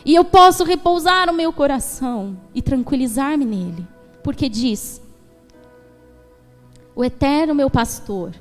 E 0.06 0.14
eu 0.16 0.26
posso 0.26 0.64
repousar 0.64 1.30
o 1.30 1.34
meu 1.34 1.54
coração 1.54 2.38
e 2.54 2.62
tranquilizar-me 2.62 3.46
nele, 3.46 3.88
porque 4.24 4.50
diz: 4.50 5.02
O 6.96 7.04
eterno 7.04 7.56
meu 7.56 7.70
pastor, 7.70 8.34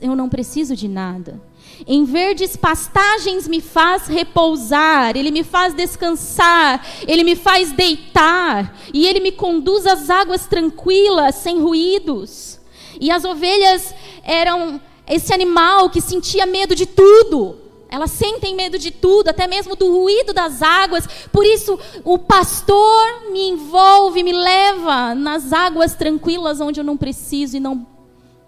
eu 0.00 0.16
não 0.16 0.28
preciso 0.28 0.74
de 0.74 0.88
nada. 0.88 1.40
Em 1.86 2.04
verdes 2.04 2.56
pastagens 2.56 3.48
me 3.48 3.60
faz 3.60 4.06
repousar, 4.06 5.16
ele 5.16 5.30
me 5.30 5.42
faz 5.42 5.74
descansar, 5.74 6.84
ele 7.06 7.24
me 7.24 7.34
faz 7.34 7.72
deitar, 7.72 8.76
e 8.92 9.06
ele 9.06 9.20
me 9.20 9.32
conduz 9.32 9.86
às 9.86 10.10
águas 10.10 10.46
tranquilas, 10.46 11.36
sem 11.36 11.60
ruídos. 11.60 12.60
E 13.00 13.10
as 13.10 13.24
ovelhas 13.24 13.94
eram 14.22 14.80
esse 15.06 15.32
animal 15.32 15.90
que 15.90 16.00
sentia 16.00 16.46
medo 16.46 16.74
de 16.74 16.86
tudo. 16.86 17.63
Elas 17.94 18.10
sentem 18.10 18.56
medo 18.56 18.76
de 18.76 18.90
tudo, 18.90 19.28
até 19.28 19.46
mesmo 19.46 19.76
do 19.76 19.88
ruído 19.88 20.32
das 20.32 20.62
águas. 20.62 21.06
Por 21.30 21.46
isso, 21.46 21.78
o 22.02 22.18
pastor 22.18 23.30
me 23.30 23.50
envolve, 23.50 24.20
me 24.24 24.32
leva 24.32 25.14
nas 25.14 25.52
águas 25.52 25.94
tranquilas 25.94 26.60
onde 26.60 26.80
eu 26.80 26.84
não 26.84 26.96
preciso 26.96 27.56
e 27.56 27.60
não, 27.60 27.86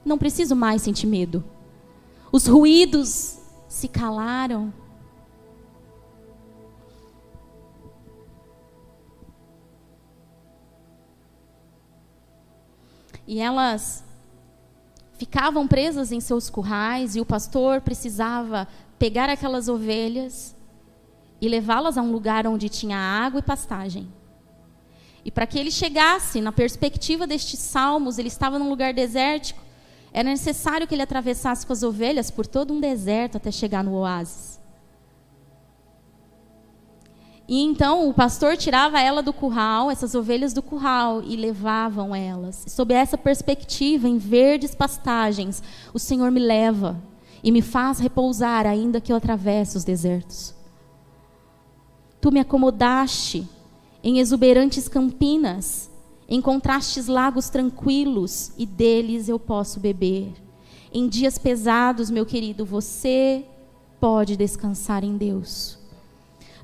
não 0.04 0.18
preciso 0.18 0.56
mais 0.56 0.82
sentir 0.82 1.06
medo. 1.06 1.44
Os 2.32 2.48
ruídos 2.48 3.38
se 3.68 3.86
calaram. 3.86 4.74
E 13.24 13.38
elas 13.38 14.02
ficavam 15.16 15.68
presas 15.68 16.10
em 16.10 16.18
seus 16.18 16.50
currais 16.50 17.14
e 17.14 17.20
o 17.20 17.24
pastor 17.24 17.80
precisava 17.80 18.66
pegar 18.98 19.28
aquelas 19.28 19.68
ovelhas 19.68 20.54
e 21.40 21.48
levá-las 21.48 21.98
a 21.98 22.02
um 22.02 22.10
lugar 22.10 22.46
onde 22.46 22.68
tinha 22.68 22.96
água 22.96 23.40
e 23.40 23.42
pastagem. 23.42 24.08
E 25.24 25.30
para 25.30 25.46
que 25.46 25.58
ele 25.58 25.70
chegasse, 25.70 26.40
na 26.40 26.52
perspectiva 26.52 27.26
destes 27.26 27.58
salmos, 27.58 28.18
ele 28.18 28.28
estava 28.28 28.58
num 28.58 28.68
lugar 28.68 28.94
desértico, 28.94 29.60
era 30.12 30.28
necessário 30.28 30.86
que 30.86 30.94
ele 30.94 31.02
atravessasse 31.02 31.66
com 31.66 31.72
as 31.72 31.82
ovelhas 31.82 32.30
por 32.30 32.46
todo 32.46 32.72
um 32.72 32.80
deserto 32.80 33.36
até 33.36 33.50
chegar 33.50 33.84
no 33.84 33.92
oásis. 33.94 34.56
E 37.48 37.62
então 37.62 38.08
o 38.08 38.14
pastor 38.14 38.56
tirava 38.56 39.00
ela 39.00 39.22
do 39.22 39.32
curral, 39.32 39.90
essas 39.90 40.14
ovelhas 40.14 40.52
do 40.52 40.62
curral, 40.62 41.22
e 41.22 41.36
levavam 41.36 42.14
elas. 42.14 42.64
Sob 42.68 42.92
essa 42.92 43.16
perspectiva, 43.16 44.08
em 44.08 44.18
verdes 44.18 44.74
pastagens, 44.74 45.62
o 45.92 45.98
Senhor 45.98 46.30
me 46.30 46.40
leva 46.40 47.00
e 47.46 47.52
me 47.52 47.62
faz 47.62 48.00
repousar, 48.00 48.66
ainda 48.66 49.00
que 49.00 49.12
eu 49.12 49.16
atravesse 49.16 49.76
os 49.76 49.84
desertos. 49.84 50.52
Tu 52.20 52.32
me 52.32 52.40
acomodaste 52.40 53.48
em 54.02 54.18
exuberantes 54.18 54.88
campinas, 54.88 55.88
encontrastes 56.28 57.06
lagos 57.06 57.48
tranquilos 57.48 58.50
e 58.58 58.66
deles 58.66 59.28
eu 59.28 59.38
posso 59.38 59.78
beber. 59.78 60.32
Em 60.92 61.06
dias 61.06 61.38
pesados, 61.38 62.10
meu 62.10 62.26
querido, 62.26 62.64
você 62.64 63.44
pode 64.00 64.36
descansar 64.36 65.04
em 65.04 65.16
Deus. 65.16 65.78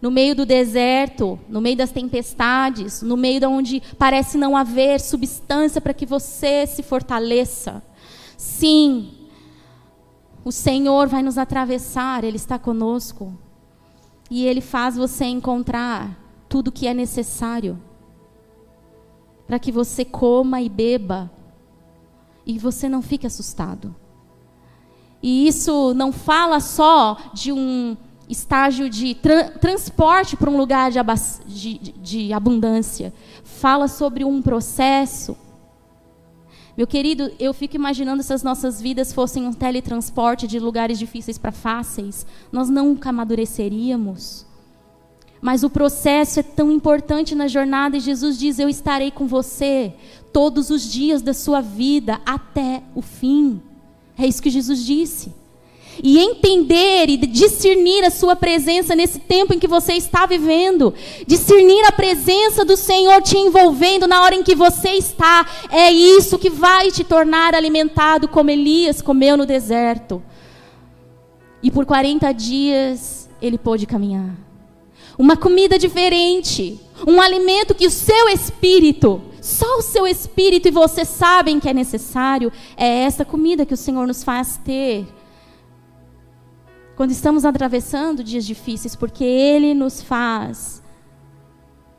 No 0.00 0.10
meio 0.10 0.34
do 0.34 0.44
deserto, 0.44 1.38
no 1.48 1.60
meio 1.60 1.76
das 1.76 1.92
tempestades, 1.92 3.02
no 3.02 3.16
meio 3.16 3.38
de 3.38 3.46
onde 3.46 3.80
parece 3.96 4.36
não 4.36 4.56
haver 4.56 5.00
substância 5.00 5.80
para 5.80 5.94
que 5.94 6.04
você 6.04 6.66
se 6.66 6.82
fortaleça. 6.82 7.80
Sim, 8.36 9.21
o 10.44 10.50
Senhor 10.50 11.08
vai 11.08 11.22
nos 11.22 11.38
atravessar, 11.38 12.24
Ele 12.24 12.36
está 12.36 12.58
conosco. 12.58 13.32
E 14.30 14.46
Ele 14.46 14.60
faz 14.60 14.96
você 14.96 15.24
encontrar 15.24 16.18
tudo 16.48 16.68
o 16.68 16.72
que 16.72 16.86
é 16.86 16.94
necessário 16.94 17.80
para 19.46 19.58
que 19.58 19.70
você 19.70 20.04
coma 20.04 20.60
e 20.60 20.68
beba 20.68 21.30
e 22.46 22.58
você 22.58 22.88
não 22.88 23.02
fique 23.02 23.26
assustado. 23.26 23.94
E 25.22 25.46
isso 25.46 25.94
não 25.94 26.10
fala 26.10 26.58
só 26.58 27.16
de 27.32 27.52
um 27.52 27.96
estágio 28.28 28.88
de 28.88 29.14
tra 29.14 29.50
transporte 29.50 30.36
para 30.36 30.50
um 30.50 30.56
lugar 30.56 30.90
de, 30.90 31.02
de, 31.46 31.78
de 31.78 32.32
abundância. 32.32 33.12
Fala 33.44 33.86
sobre 33.88 34.24
um 34.24 34.40
processo. 34.42 35.36
Meu 36.76 36.86
querido, 36.86 37.30
eu 37.38 37.52
fico 37.52 37.76
imaginando 37.76 38.22
se 38.22 38.32
as 38.32 38.42
nossas 38.42 38.80
vidas 38.80 39.12
fossem 39.12 39.46
um 39.46 39.52
teletransporte 39.52 40.46
de 40.46 40.58
lugares 40.58 40.98
difíceis 40.98 41.36
para 41.36 41.52
fáceis, 41.52 42.26
nós 42.50 42.70
nunca 42.70 43.10
amadureceríamos. 43.10 44.46
Mas 45.40 45.62
o 45.64 45.70
processo 45.70 46.40
é 46.40 46.42
tão 46.42 46.70
importante 46.70 47.34
na 47.34 47.48
jornada 47.48 47.96
e 47.96 48.00
Jesus 48.00 48.38
diz: 48.38 48.58
Eu 48.58 48.68
estarei 48.68 49.10
com 49.10 49.26
você 49.26 49.92
todos 50.32 50.70
os 50.70 50.90
dias 50.90 51.20
da 51.20 51.34
sua 51.34 51.60
vida 51.60 52.20
até 52.24 52.82
o 52.94 53.02
fim. 53.02 53.60
É 54.16 54.26
isso 54.26 54.40
que 54.42 54.50
Jesus 54.50 54.84
disse. 54.84 55.41
E 56.00 56.18
entender 56.20 57.08
e 57.08 57.16
discernir 57.16 58.04
a 58.04 58.10
sua 58.10 58.36
presença 58.36 58.94
nesse 58.94 59.18
tempo 59.18 59.52
em 59.52 59.58
que 59.58 59.66
você 59.66 59.94
está 59.94 60.26
vivendo, 60.26 60.94
discernir 61.26 61.84
a 61.86 61.92
presença 61.92 62.64
do 62.64 62.76
Senhor 62.76 63.20
te 63.20 63.36
envolvendo 63.36 64.06
na 64.06 64.22
hora 64.22 64.34
em 64.34 64.42
que 64.42 64.54
você 64.54 64.90
está, 64.90 65.44
é 65.70 65.90
isso 65.90 66.38
que 66.38 66.48
vai 66.48 66.90
te 66.90 67.02
tornar 67.02 67.54
alimentado 67.54 68.28
como 68.28 68.50
Elias 68.50 69.02
comeu 69.02 69.36
no 69.36 69.44
deserto. 69.44 70.22
E 71.62 71.70
por 71.70 71.84
40 71.84 72.32
dias 72.32 73.28
ele 73.40 73.58
pôde 73.58 73.86
caminhar. 73.86 74.34
Uma 75.18 75.36
comida 75.36 75.78
diferente, 75.78 76.80
um 77.06 77.20
alimento 77.20 77.74
que 77.74 77.86
o 77.86 77.90
seu 77.90 78.28
espírito 78.28 79.20
só 79.42 79.78
o 79.78 79.82
seu 79.82 80.06
espírito 80.06 80.68
e 80.68 80.70
você 80.70 81.04
sabem 81.04 81.58
que 81.58 81.68
é 81.68 81.74
necessário. 81.74 82.52
É 82.76 83.00
essa 83.00 83.24
comida 83.24 83.66
que 83.66 83.74
o 83.74 83.76
Senhor 83.76 84.06
nos 84.06 84.22
faz 84.22 84.56
ter. 84.64 85.04
Quando 87.02 87.10
estamos 87.10 87.44
atravessando 87.44 88.22
dias 88.22 88.46
difíceis, 88.46 88.94
porque 88.94 89.24
Ele 89.24 89.74
nos 89.74 90.00
faz 90.00 90.80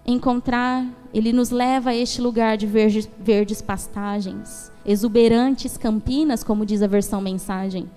encontrar, 0.08 0.88
Ele 1.13 1.34
nos 1.34 1.50
leva 1.50 1.89
a 1.89 1.94
este 1.94 2.22
lugar 2.22 2.56
de 2.56 2.66
verdes, 2.66 3.10
verdes 3.20 3.62
pastagens, 3.62 4.72
exuberantes 4.86 5.76
campinas, 5.76 6.42
como 6.42 6.66
diz 6.66 6.82
a 6.82 6.88
versão 6.88 7.20
mensagem. 7.20 7.92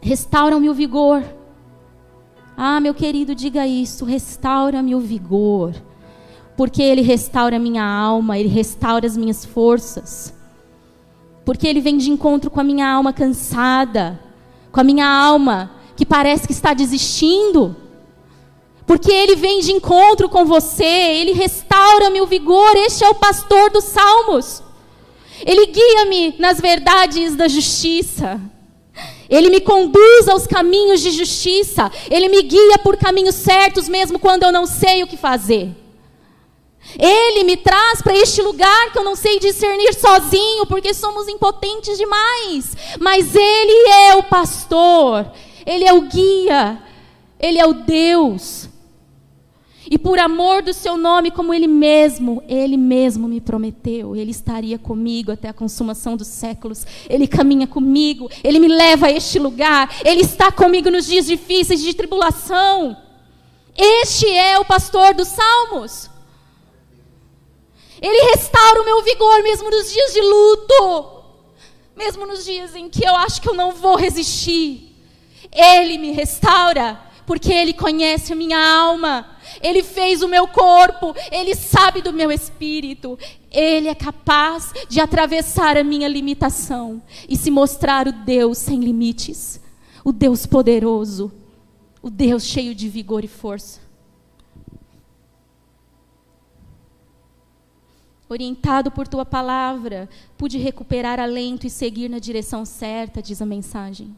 Restaura-me 0.00 0.70
o 0.70 0.72
vigor. 0.72 1.22
Ah, 2.56 2.80
meu 2.80 2.94
querido, 2.94 3.34
diga 3.34 3.66
isso. 3.66 4.06
Restaura-me 4.06 4.94
o 4.94 5.00
vigor 5.00 5.74
porque 6.56 6.82
Ele 6.82 7.02
restaura 7.02 7.56
a 7.56 7.60
minha 7.60 7.84
alma, 7.84 8.38
Ele 8.38 8.48
restaura 8.48 9.06
as 9.06 9.18
minhas 9.18 9.44
forças. 9.44 10.32
Porque 11.44 11.68
Ele 11.68 11.82
vem 11.82 11.98
de 11.98 12.10
encontro 12.10 12.50
com 12.50 12.58
a 12.58 12.64
minha 12.64 12.90
alma 12.90 13.12
cansada, 13.12 14.18
com 14.78 14.82
a 14.82 14.84
minha 14.84 15.08
alma 15.08 15.72
que 15.96 16.06
parece 16.06 16.46
que 16.46 16.52
está 16.52 16.72
desistindo. 16.72 17.74
Porque 18.86 19.10
Ele 19.10 19.34
vem 19.34 19.58
de 19.58 19.72
encontro 19.72 20.28
com 20.28 20.44
você, 20.44 20.84
Ele 20.84 21.32
restaura 21.32 22.10
meu 22.10 22.28
vigor. 22.28 22.76
Este 22.76 23.02
é 23.02 23.08
o 23.08 23.14
pastor 23.16 23.70
dos 23.70 23.82
salmos. 23.82 24.62
Ele 25.44 25.66
guia-me 25.66 26.36
nas 26.38 26.60
verdades 26.60 27.34
da 27.34 27.48
justiça. 27.48 28.40
Ele 29.28 29.50
me 29.50 29.60
conduz 29.60 30.28
aos 30.28 30.46
caminhos 30.46 31.00
de 31.00 31.10
justiça. 31.10 31.90
Ele 32.08 32.28
me 32.28 32.40
guia 32.42 32.78
por 32.78 32.96
caminhos 32.96 33.34
certos, 33.34 33.88
mesmo 33.88 34.16
quando 34.16 34.44
eu 34.44 34.52
não 34.52 34.64
sei 34.64 35.02
o 35.02 35.08
que 35.08 35.16
fazer. 35.16 35.74
Ele 36.96 37.44
me 37.44 37.56
traz 37.56 38.00
para 38.00 38.16
este 38.16 38.40
lugar 38.40 38.92
que 38.92 38.98
eu 38.98 39.04
não 39.04 39.16
sei 39.16 39.38
discernir 39.38 39.92
sozinho, 39.94 40.66
porque 40.66 40.94
somos 40.94 41.28
impotentes 41.28 41.98
demais. 41.98 42.76
Mas 43.00 43.34
Ele 43.34 43.88
é 43.88 44.14
o 44.16 44.22
pastor, 44.22 45.30
Ele 45.66 45.84
é 45.84 45.92
o 45.92 46.02
guia, 46.02 46.82
Ele 47.38 47.58
é 47.58 47.66
o 47.66 47.74
Deus. 47.74 48.68
E 49.90 49.96
por 49.96 50.18
amor 50.18 50.62
do 50.62 50.74
seu 50.74 50.98
nome, 50.98 51.30
como 51.30 51.54
Ele 51.54 51.66
mesmo, 51.66 52.42
Ele 52.46 52.76
mesmo 52.76 53.26
me 53.26 53.40
prometeu, 53.40 54.14
Ele 54.14 54.30
estaria 54.30 54.78
comigo 54.78 55.32
até 55.32 55.48
a 55.48 55.54
consumação 55.54 56.16
dos 56.16 56.28
séculos. 56.28 56.86
Ele 57.08 57.26
caminha 57.26 57.66
comigo, 57.66 58.30
Ele 58.44 58.58
me 58.58 58.68
leva 58.68 59.06
a 59.06 59.10
este 59.10 59.38
lugar, 59.38 59.94
Ele 60.04 60.20
está 60.20 60.52
comigo 60.52 60.90
nos 60.90 61.06
dias 61.06 61.26
difíceis 61.26 61.80
de 61.80 61.94
tribulação. 61.94 62.96
Este 63.76 64.28
é 64.30 64.58
o 64.58 64.64
pastor 64.64 65.14
dos 65.14 65.28
salmos. 65.28 66.10
Ele 68.00 68.30
restaura 68.30 68.82
o 68.82 68.84
meu 68.84 69.02
vigor 69.02 69.42
mesmo 69.42 69.70
nos 69.70 69.92
dias 69.92 70.12
de 70.12 70.20
luto, 70.20 71.22
mesmo 71.96 72.26
nos 72.26 72.44
dias 72.44 72.74
em 72.74 72.88
que 72.88 73.04
eu 73.04 73.14
acho 73.16 73.40
que 73.40 73.48
eu 73.48 73.54
não 73.54 73.72
vou 73.72 73.96
resistir. 73.96 74.96
Ele 75.52 75.98
me 75.98 76.12
restaura, 76.12 77.00
porque 77.26 77.52
Ele 77.52 77.72
conhece 77.72 78.32
a 78.32 78.36
minha 78.36 78.58
alma, 78.58 79.36
Ele 79.62 79.82
fez 79.82 80.22
o 80.22 80.28
meu 80.28 80.46
corpo, 80.48 81.14
Ele 81.30 81.54
sabe 81.54 82.00
do 82.00 82.12
meu 82.12 82.30
espírito. 82.30 83.18
Ele 83.50 83.88
é 83.88 83.94
capaz 83.94 84.72
de 84.88 85.00
atravessar 85.00 85.76
a 85.76 85.84
minha 85.84 86.08
limitação 86.08 87.02
e 87.28 87.36
se 87.36 87.50
mostrar 87.50 88.06
o 88.06 88.12
Deus 88.12 88.58
sem 88.58 88.78
limites, 88.80 89.60
o 90.04 90.12
Deus 90.12 90.46
poderoso, 90.46 91.32
o 92.00 92.10
Deus 92.10 92.44
cheio 92.44 92.74
de 92.74 92.88
vigor 92.88 93.24
e 93.24 93.28
força. 93.28 93.87
Orientado 98.28 98.90
por 98.90 99.08
tua 99.08 99.24
palavra, 99.24 100.08
pude 100.36 100.58
recuperar 100.58 101.18
alento 101.18 101.66
e 101.66 101.70
seguir 101.70 102.08
na 102.08 102.18
direção 102.18 102.64
certa, 102.64 103.22
diz 103.22 103.40
a 103.40 103.46
mensagem. 103.46 104.14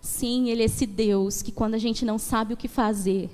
Sim, 0.00 0.48
Ele 0.48 0.62
é 0.62 0.66
esse 0.66 0.86
Deus 0.86 1.42
que, 1.42 1.52
quando 1.52 1.74
a 1.74 1.78
gente 1.78 2.04
não 2.04 2.18
sabe 2.18 2.54
o 2.54 2.56
que 2.56 2.68
fazer, 2.68 3.30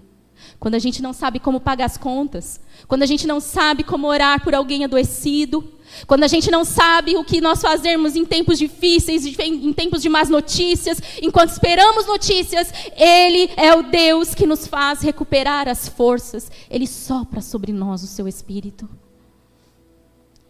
quando 0.59 0.75
a 0.75 0.79
gente 0.79 1.01
não 1.03 1.12
sabe 1.12 1.38
como 1.38 1.61
pagar 1.61 1.87
as 1.87 1.97
contas, 1.97 2.61
quando 2.88 3.03
a 3.03 3.07
gente 3.07 3.27
não 3.27 3.40
sabe 3.40 3.83
como 3.83 4.07
orar 4.07 4.43
por 4.43 4.55
alguém 4.55 4.85
adoecido, 4.85 5.73
quando 6.07 6.25
a 6.25 6.29
gente 6.29 6.51
não 6.51 6.64
sabe 6.64 7.17
o 7.17 7.25
que 7.25 7.40
nós 7.40 7.61
fazermos 7.61 8.17
em 8.17 8.25
tempos 8.25 8.59
difíceis, 8.59 9.25
em 9.38 9.73
tempos 9.73 10.03
de 10.03 10.09
más 10.09 10.29
notícias, 10.29 11.01
enquanto 11.23 11.51
esperamos 11.51 12.07
notícias, 12.07 12.73
Ele 12.97 13.51
é 13.57 13.75
o 13.75 13.83
Deus 13.83 14.35
que 14.35 14.47
nos 14.47 14.67
faz 14.67 15.03
recuperar 15.03 15.69
as 15.69 15.88
forças. 15.88 16.51
Ele 16.69 16.87
sopra 16.87 17.40
sobre 17.40 17.73
nós 17.73 18.03
o 18.03 18.07
seu 18.07 18.27
Espírito. 18.27 18.88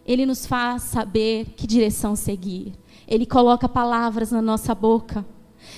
Ele 0.07 0.27
nos 0.27 0.47
faz 0.47 0.83
saber 0.83 1.47
que 1.57 1.67
direção 1.67 2.14
seguir. 2.14 2.75
Ele 3.07 3.25
coloca 3.25 3.69
palavras 3.69 4.31
na 4.31 4.43
nossa 4.43 4.75
boca. 4.75 5.25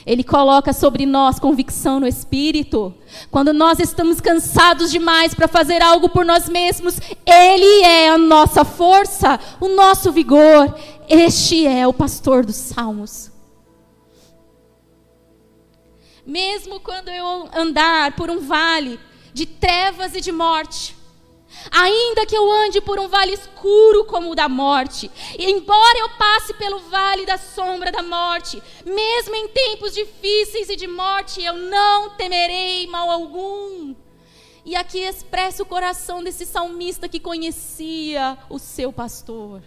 Ele 0.04 0.24
coloca 0.24 0.72
sobre 0.72 1.06
nós 1.06 1.38
convicção 1.38 2.00
no 2.00 2.06
espírito. 2.06 2.92
Quando 3.30 3.52
nós 3.52 3.78
estamos 3.78 4.20
cansados 4.20 4.90
demais 4.90 5.34
para 5.34 5.46
fazer 5.46 5.82
algo 5.82 6.08
por 6.08 6.24
nós 6.24 6.48
mesmos, 6.48 6.98
Ele 7.24 7.84
é 7.84 8.08
a 8.08 8.18
nossa 8.18 8.64
força, 8.64 9.38
o 9.60 9.68
nosso 9.68 10.10
vigor. 10.10 10.74
Este 11.08 11.66
é 11.66 11.86
o 11.86 11.92
pastor 11.92 12.44
dos 12.44 12.56
salmos. 12.56 13.30
Mesmo 16.24 16.80
quando 16.80 17.08
eu 17.08 17.48
andar 17.54 18.16
por 18.16 18.28
um 18.28 18.40
vale 18.40 18.98
de 19.32 19.46
trevas 19.46 20.14
e 20.16 20.20
de 20.20 20.32
morte, 20.32 20.95
Ainda 21.70 22.26
que 22.26 22.36
eu 22.36 22.50
ande 22.50 22.80
por 22.80 22.98
um 22.98 23.08
vale 23.08 23.32
escuro 23.32 24.04
como 24.04 24.30
o 24.30 24.34
da 24.34 24.48
morte, 24.48 25.10
e 25.38 25.50
embora 25.50 25.98
eu 25.98 26.08
passe 26.10 26.54
pelo 26.54 26.78
vale 26.80 27.26
da 27.26 27.38
sombra 27.38 27.90
da 27.90 28.02
morte, 28.02 28.62
mesmo 28.84 29.34
em 29.34 29.48
tempos 29.48 29.92
difíceis 29.94 30.68
e 30.68 30.76
de 30.76 30.86
morte, 30.86 31.42
eu 31.42 31.54
não 31.54 32.10
temerei 32.10 32.86
mal 32.86 33.10
algum. 33.10 33.94
E 34.64 34.74
aqui 34.74 34.98
expressa 34.98 35.62
o 35.62 35.66
coração 35.66 36.22
desse 36.22 36.44
salmista 36.44 37.08
que 37.08 37.20
conhecia 37.20 38.36
o 38.50 38.58
seu 38.58 38.92
pastor. 38.92 39.62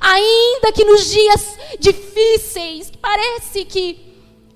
Ainda 0.00 0.72
que 0.72 0.84
nos 0.84 1.10
dias 1.10 1.56
difíceis, 1.78 2.90
parece 3.00 3.64
que 3.64 4.13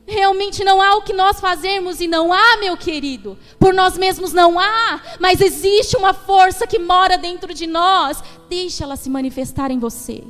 realmente 0.08 0.64
não 0.64 0.80
há 0.80 0.96
o 0.96 1.02
que 1.02 1.12
nós 1.12 1.38
fazermos 1.38 2.00
e 2.00 2.08
não 2.08 2.32
há, 2.32 2.56
meu 2.58 2.76
querido. 2.76 3.38
Por 3.58 3.74
nós 3.74 3.96
mesmos 3.98 4.32
não 4.32 4.58
há, 4.58 5.00
mas 5.20 5.40
existe 5.40 5.96
uma 5.96 6.14
força 6.14 6.66
que 6.66 6.78
mora 6.78 7.18
dentro 7.18 7.52
de 7.52 7.66
nós. 7.66 8.22
Deixa 8.48 8.84
ela 8.84 8.96
se 8.96 9.10
manifestar 9.10 9.70
em 9.70 9.78
você. 9.78 10.24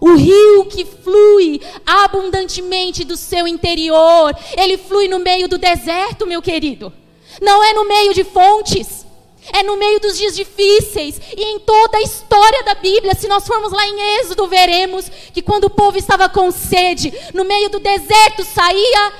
O 0.00 0.14
rio 0.14 0.66
que 0.66 0.84
flui 0.84 1.60
abundantemente 1.86 3.04
do 3.04 3.16
seu 3.16 3.48
interior, 3.48 4.36
ele 4.56 4.76
flui 4.76 5.08
no 5.08 5.18
meio 5.18 5.48
do 5.48 5.56
deserto, 5.56 6.26
meu 6.26 6.42
querido. 6.42 6.92
Não 7.40 7.64
é 7.64 7.72
no 7.72 7.88
meio 7.88 8.12
de 8.12 8.24
fontes. 8.24 9.06
É 9.52 9.62
no 9.62 9.76
meio 9.76 10.00
dos 10.00 10.16
dias 10.16 10.34
difíceis. 10.34 11.20
E 11.36 11.42
em 11.54 11.58
toda 11.60 11.98
a 11.98 12.02
história 12.02 12.62
da 12.64 12.74
Bíblia, 12.74 13.14
se 13.14 13.28
nós 13.28 13.46
formos 13.46 13.72
lá 13.72 13.86
em 13.86 14.20
Êxodo, 14.20 14.46
veremos 14.46 15.08
que 15.32 15.42
quando 15.42 15.64
o 15.64 15.70
povo 15.70 15.98
estava 15.98 16.28
com 16.28 16.50
sede, 16.50 17.12
no 17.34 17.44
meio 17.44 17.68
do 17.68 17.80
deserto 17.80 18.44
saía 18.44 19.12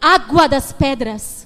água 0.00 0.48
das 0.48 0.72
pedras. 0.72 1.42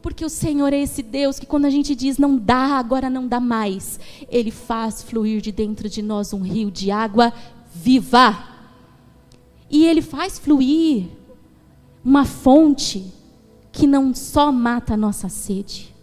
Porque 0.00 0.24
o 0.24 0.28
Senhor 0.28 0.72
é 0.72 0.80
esse 0.80 1.02
Deus 1.02 1.38
que 1.38 1.46
quando 1.46 1.66
a 1.66 1.70
gente 1.70 1.94
diz 1.94 2.18
não 2.18 2.36
dá, 2.36 2.76
agora 2.76 3.08
não 3.08 3.28
dá 3.28 3.38
mais, 3.38 4.00
Ele 4.28 4.50
faz 4.50 5.00
fluir 5.00 5.40
de 5.40 5.52
dentro 5.52 5.88
de 5.88 6.02
nós 6.02 6.32
um 6.32 6.42
rio 6.42 6.70
de 6.72 6.90
água 6.90 7.32
viva. 7.72 8.36
E 9.70 9.86
Ele 9.86 10.02
faz 10.02 10.40
fluir 10.40 11.06
uma 12.04 12.24
fonte 12.24 13.12
que 13.70 13.86
não 13.86 14.12
só 14.12 14.50
mata 14.50 14.94
a 14.94 14.96
nossa 14.96 15.28
sede, 15.28 15.94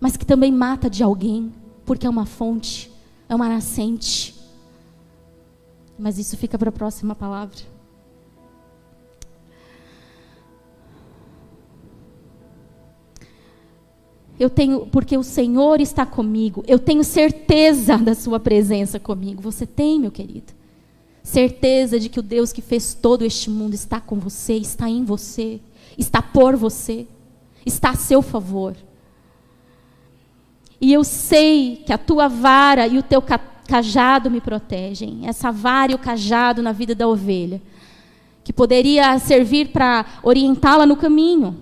mas 0.00 0.16
que 0.16 0.26
também 0.26 0.52
mata 0.52 0.90
de 0.90 1.02
alguém, 1.02 1.52
porque 1.84 2.06
é 2.06 2.10
uma 2.10 2.26
fonte, 2.26 2.90
é 3.28 3.34
uma 3.34 3.48
nascente. 3.48 4.34
Mas 5.98 6.18
isso 6.18 6.36
fica 6.36 6.58
para 6.58 6.68
a 6.68 6.72
próxima 6.72 7.14
palavra. 7.14 7.58
Eu 14.38 14.50
tenho, 14.50 14.86
porque 14.86 15.16
o 15.16 15.22
Senhor 15.22 15.80
está 15.80 16.04
comigo, 16.04 16.62
eu 16.68 16.78
tenho 16.78 17.02
certeza 17.02 17.96
da 17.96 18.14
Sua 18.14 18.38
presença 18.38 19.00
comigo. 19.00 19.40
Você 19.40 19.66
tem, 19.66 19.98
meu 19.98 20.10
querido? 20.10 20.52
Certeza 21.22 21.98
de 21.98 22.08
que 22.10 22.20
o 22.20 22.22
Deus 22.22 22.52
que 22.52 22.60
fez 22.60 22.92
todo 22.94 23.24
este 23.24 23.48
mundo 23.48 23.74
está 23.74 23.98
com 23.98 24.16
você, 24.18 24.54
está 24.54 24.88
em 24.88 25.04
você, 25.04 25.58
está 25.96 26.20
por 26.20 26.54
você, 26.54 27.06
está 27.64 27.90
a 27.90 27.96
seu 27.96 28.20
favor. 28.20 28.76
E 30.80 30.92
eu 30.92 31.02
sei 31.04 31.82
que 31.86 31.92
a 31.92 31.98
tua 31.98 32.28
vara 32.28 32.86
e 32.86 32.98
o 32.98 33.02
teu 33.02 33.22
cajado 33.66 34.30
me 34.30 34.40
protegem. 34.40 35.20
Essa 35.24 35.50
vara 35.50 35.92
e 35.92 35.94
o 35.94 35.98
cajado 35.98 36.62
na 36.62 36.72
vida 36.72 36.94
da 36.94 37.08
ovelha, 37.08 37.60
que 38.44 38.52
poderia 38.52 39.18
servir 39.18 39.68
para 39.68 40.04
orientá-la 40.22 40.86
no 40.86 40.96
caminho, 40.96 41.56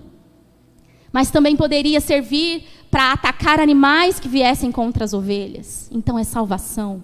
mas 1.11 1.31
também 1.31 1.55
poderia 1.55 2.01
servir 2.01 2.65
para 2.91 3.13
atacar 3.13 3.59
animais 3.59 4.19
que 4.19 4.27
viessem 4.27 4.71
contra 4.71 5.03
as 5.03 5.13
ovelhas. 5.13 5.89
Então 5.91 6.19
é 6.19 6.23
salvação. 6.23 7.03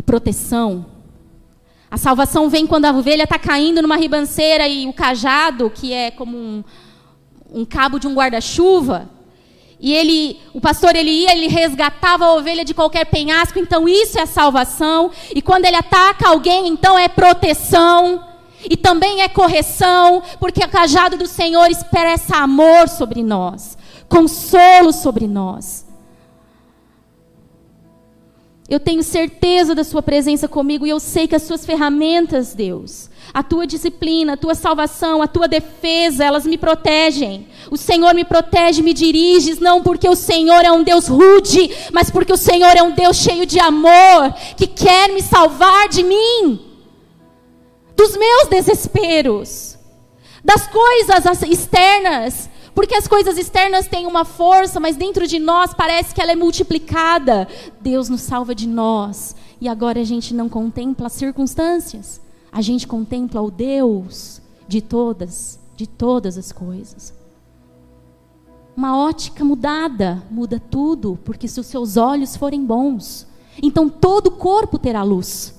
é 0.00 0.02
proteção. 0.02 0.86
A 1.90 1.96
salvação 1.96 2.48
vem 2.48 2.66
quando 2.66 2.86
a 2.86 2.90
ovelha 2.90 3.24
está 3.24 3.38
caindo 3.38 3.82
numa 3.82 3.96
ribanceira 3.96 4.66
e 4.66 4.88
o 4.88 4.92
cajado, 4.92 5.70
que 5.70 5.92
é 5.92 6.10
como 6.10 6.36
um, 6.36 6.64
um 7.52 7.64
cabo 7.64 7.98
de 7.98 8.06
um 8.06 8.14
guarda-chuva, 8.14 9.08
e 9.80 9.94
ele, 9.94 10.38
o 10.52 10.60
pastor 10.60 10.94
ele 10.94 11.10
ia, 11.10 11.32
ele 11.32 11.48
resgatava 11.48 12.26
a 12.26 12.34
ovelha 12.34 12.64
de 12.66 12.74
qualquer 12.74 13.06
penhasco, 13.06 13.58
então 13.58 13.88
isso 13.88 14.18
é 14.18 14.26
salvação. 14.26 15.10
E 15.34 15.40
quando 15.40 15.64
ele 15.64 15.76
ataca 15.76 16.28
alguém, 16.28 16.68
então 16.68 16.98
é 16.98 17.08
proteção. 17.08 18.22
E 18.68 18.76
também 18.76 19.22
é 19.22 19.28
correção, 19.28 20.22
porque 20.38 20.62
o 20.62 20.68
cajado 20.68 21.16
do 21.16 21.26
Senhor 21.26 21.70
expressa 21.70 22.36
amor 22.36 22.90
sobre 22.90 23.22
nós, 23.22 23.78
consolo 24.06 24.92
sobre 24.92 25.26
nós. 25.26 25.86
Eu 28.70 28.78
tenho 28.78 29.02
certeza 29.02 29.74
da 29.74 29.82
Sua 29.82 30.00
presença 30.00 30.46
comigo 30.46 30.86
e 30.86 30.90
eu 30.90 31.00
sei 31.00 31.26
que 31.26 31.34
as 31.34 31.42
Suas 31.42 31.66
ferramentas, 31.66 32.54
Deus, 32.54 33.10
a 33.34 33.42
Tua 33.42 33.66
disciplina, 33.66 34.34
a 34.34 34.36
Tua 34.36 34.54
salvação, 34.54 35.20
a 35.20 35.26
Tua 35.26 35.48
defesa, 35.48 36.24
elas 36.24 36.46
me 36.46 36.56
protegem. 36.56 37.48
O 37.68 37.76
Senhor 37.76 38.14
me 38.14 38.24
protege, 38.24 38.80
me 38.80 38.92
dirige, 38.92 39.60
não 39.60 39.82
porque 39.82 40.08
o 40.08 40.14
Senhor 40.14 40.64
é 40.64 40.70
um 40.70 40.84
Deus 40.84 41.08
rude, 41.08 41.68
mas 41.92 42.12
porque 42.12 42.32
o 42.32 42.36
Senhor 42.36 42.76
é 42.76 42.82
um 42.82 42.92
Deus 42.92 43.16
cheio 43.16 43.44
de 43.44 43.58
amor, 43.58 44.32
que 44.56 44.68
quer 44.68 45.12
me 45.12 45.20
salvar 45.20 45.88
de 45.88 46.04
mim, 46.04 46.60
dos 47.96 48.16
meus 48.16 48.46
desesperos, 48.48 49.76
das 50.44 50.68
coisas 50.68 51.42
externas 51.42 52.49
porque 52.74 52.94
as 52.94 53.08
coisas 53.08 53.36
externas 53.36 53.88
têm 53.88 54.06
uma 54.06 54.24
força, 54.24 54.78
mas 54.78 54.96
dentro 54.96 55.26
de 55.26 55.38
nós 55.38 55.74
parece 55.74 56.14
que 56.14 56.20
ela 56.20 56.32
é 56.32 56.36
multiplicada. 56.36 57.48
Deus 57.80 58.08
nos 58.08 58.20
salva 58.20 58.54
de 58.54 58.68
nós. 58.68 59.34
E 59.60 59.68
agora 59.68 60.00
a 60.00 60.04
gente 60.04 60.32
não 60.34 60.48
contempla 60.48 61.06
as 61.06 61.12
circunstâncias. 61.12 62.20
A 62.52 62.60
gente 62.60 62.86
contempla 62.86 63.42
o 63.42 63.50
Deus 63.50 64.40
de 64.66 64.80
todas, 64.80 65.58
de 65.76 65.86
todas 65.86 66.38
as 66.38 66.52
coisas. 66.52 67.12
Uma 68.76 68.96
ótica 68.96 69.44
mudada 69.44 70.22
muda 70.30 70.58
tudo, 70.58 71.18
porque 71.24 71.46
se 71.46 71.60
os 71.60 71.66
seus 71.66 71.96
olhos 71.96 72.36
forem 72.36 72.64
bons, 72.64 73.26
então 73.62 73.88
todo 73.88 74.28
o 74.28 74.32
corpo 74.32 74.78
terá 74.78 75.02
luz. 75.02 75.54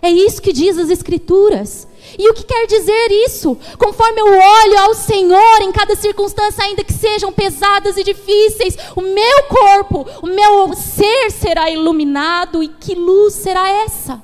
É 0.00 0.10
isso 0.10 0.40
que 0.40 0.52
diz 0.52 0.78
as 0.78 0.90
Escrituras. 0.90 1.86
E 2.16 2.28
o 2.30 2.34
que 2.34 2.44
quer 2.44 2.66
dizer 2.66 3.10
isso? 3.26 3.56
Conforme 3.76 4.20
eu 4.20 4.26
olho 4.26 4.78
ao 4.80 4.94
Senhor 4.94 5.60
em 5.60 5.72
cada 5.72 5.94
circunstância, 5.96 6.64
ainda 6.64 6.84
que 6.84 6.92
sejam 6.92 7.32
pesadas 7.32 7.96
e 7.96 8.04
difíceis, 8.04 8.76
o 8.96 9.00
meu 9.00 9.42
corpo, 9.48 10.06
o 10.22 10.26
meu 10.26 10.74
ser 10.74 11.30
será 11.30 11.70
iluminado. 11.70 12.62
E 12.62 12.68
que 12.68 12.94
luz 12.94 13.34
será 13.34 13.68
essa? 13.84 14.22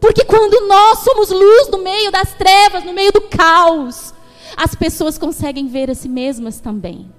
Porque 0.00 0.24
quando 0.24 0.66
nós 0.66 0.98
somos 0.98 1.30
luz 1.30 1.68
no 1.70 1.78
meio 1.78 2.10
das 2.10 2.34
trevas, 2.34 2.84
no 2.84 2.92
meio 2.92 3.12
do 3.12 3.20
caos, 3.20 4.12
as 4.56 4.74
pessoas 4.74 5.16
conseguem 5.16 5.68
ver 5.68 5.90
a 5.90 5.94
si 5.94 6.08
mesmas 6.08 6.60
também. 6.60 7.10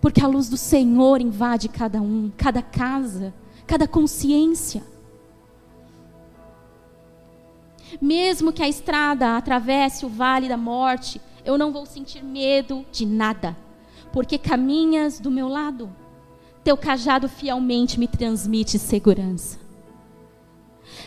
Porque 0.00 0.22
a 0.22 0.28
luz 0.28 0.48
do 0.48 0.56
Senhor 0.56 1.20
invade 1.20 1.68
cada 1.68 2.00
um, 2.00 2.30
cada 2.36 2.62
casa, 2.62 3.34
cada 3.66 3.88
consciência. 3.88 4.82
Mesmo 8.00 8.52
que 8.52 8.62
a 8.62 8.68
estrada 8.68 9.36
atravesse 9.36 10.04
o 10.04 10.08
vale 10.08 10.48
da 10.48 10.56
morte, 10.56 11.20
eu 11.44 11.56
não 11.56 11.72
vou 11.72 11.86
sentir 11.86 12.22
medo 12.22 12.84
de 12.92 13.06
nada, 13.06 13.56
porque 14.12 14.36
caminhas 14.36 15.18
do 15.18 15.30
meu 15.30 15.48
lado. 15.48 15.90
Teu 16.62 16.76
cajado 16.76 17.28
fielmente 17.28 17.98
me 17.98 18.06
transmite 18.06 18.78
segurança. 18.78 19.58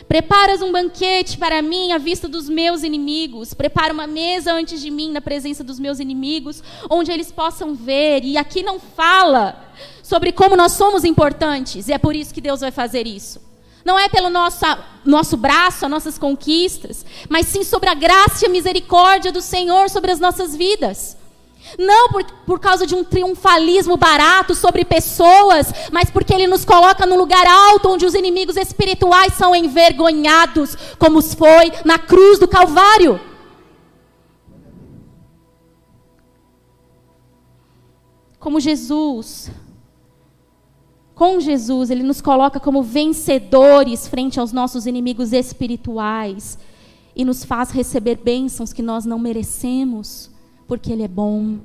Preparas 0.08 0.62
um 0.62 0.72
banquete 0.72 1.38
para 1.38 1.62
mim 1.62 1.92
à 1.92 1.98
vista 1.98 2.28
dos 2.28 2.48
meus 2.48 2.82
inimigos. 2.82 3.54
Prepara 3.54 3.92
uma 3.92 4.06
mesa 4.06 4.52
antes 4.52 4.80
de 4.80 4.90
mim 4.90 5.12
na 5.12 5.20
presença 5.20 5.62
dos 5.62 5.78
meus 5.78 6.00
inimigos, 6.00 6.62
onde 6.90 7.12
eles 7.12 7.30
possam 7.30 7.74
ver. 7.74 8.24
E 8.24 8.36
aqui 8.36 8.62
não 8.62 8.80
fala 8.80 9.70
sobre 10.02 10.32
como 10.32 10.56
nós 10.56 10.72
somos 10.72 11.04
importantes, 11.04 11.88
e 11.88 11.92
é 11.92 11.98
por 11.98 12.16
isso 12.16 12.34
que 12.34 12.40
Deus 12.40 12.60
vai 12.60 12.70
fazer 12.70 13.06
isso. 13.06 13.51
Não 13.84 13.98
é 13.98 14.08
pelo 14.08 14.30
nosso, 14.30 14.64
nosso 15.04 15.36
braço, 15.36 15.84
as 15.84 15.90
nossas 15.90 16.18
conquistas, 16.18 17.04
mas 17.28 17.46
sim 17.46 17.64
sobre 17.64 17.88
a 17.88 17.94
graça 17.94 18.44
e 18.44 18.46
a 18.46 18.50
misericórdia 18.50 19.32
do 19.32 19.40
Senhor 19.40 19.90
sobre 19.90 20.12
as 20.12 20.20
nossas 20.20 20.54
vidas. 20.54 21.16
Não 21.78 22.08
por, 22.10 22.24
por 22.46 22.60
causa 22.60 22.86
de 22.86 22.94
um 22.94 23.04
triunfalismo 23.04 23.96
barato 23.96 24.54
sobre 24.54 24.84
pessoas, 24.84 25.72
mas 25.90 26.10
porque 26.10 26.34
Ele 26.34 26.46
nos 26.46 26.64
coloca 26.64 27.06
num 27.06 27.16
lugar 27.16 27.46
alto 27.46 27.88
onde 27.88 28.04
os 28.04 28.14
inimigos 28.14 28.56
espirituais 28.56 29.34
são 29.34 29.54
envergonhados, 29.54 30.76
como 30.98 31.22
foi 31.22 31.72
na 31.84 31.98
cruz 31.98 32.38
do 32.38 32.48
Calvário. 32.48 33.20
Como 38.38 38.58
Jesus 38.58 39.50
com 41.22 41.38
Jesus, 41.38 41.88
Ele 41.88 42.02
nos 42.02 42.20
coloca 42.20 42.58
como 42.58 42.82
vencedores 42.82 44.08
frente 44.08 44.40
aos 44.40 44.52
nossos 44.52 44.88
inimigos 44.88 45.32
espirituais 45.32 46.58
e 47.14 47.24
nos 47.24 47.44
faz 47.44 47.70
receber 47.70 48.16
bênçãos 48.16 48.72
que 48.72 48.82
nós 48.82 49.04
não 49.04 49.20
merecemos, 49.20 50.32
porque 50.66 50.92
Ele 50.92 51.04
é 51.04 51.08
bom, 51.08 51.60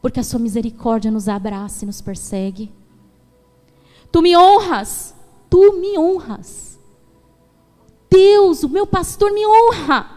porque 0.00 0.20
a 0.20 0.22
Sua 0.22 0.38
misericórdia 0.38 1.10
nos 1.10 1.28
abraça 1.28 1.82
e 1.82 1.86
nos 1.86 2.00
persegue. 2.00 2.70
Tu 4.12 4.22
me 4.22 4.36
honras, 4.36 5.16
tu 5.50 5.72
me 5.80 5.98
honras. 5.98 6.78
Deus, 8.08 8.62
o 8.62 8.68
meu 8.68 8.86
pastor 8.86 9.32
me 9.32 9.44
honra. 9.44 10.16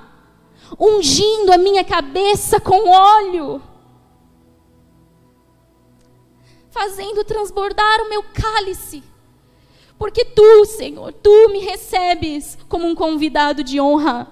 ungindo 0.79 1.51
a 1.51 1.57
minha 1.57 1.83
cabeça 1.83 2.59
com 2.59 2.87
óleo, 2.87 3.59
fazendo 6.73 7.23
transbordar 7.23 8.01
o 8.01 8.09
meu 8.09 8.23
cálice. 8.33 9.03
Porque 9.97 10.25
tu, 10.25 10.65
Senhor, 10.65 11.13
tu 11.13 11.49
me 11.49 11.59
recebes 11.59 12.57
como 12.67 12.87
um 12.87 12.95
convidado 12.95 13.63
de 13.63 13.79
honra 13.79 14.27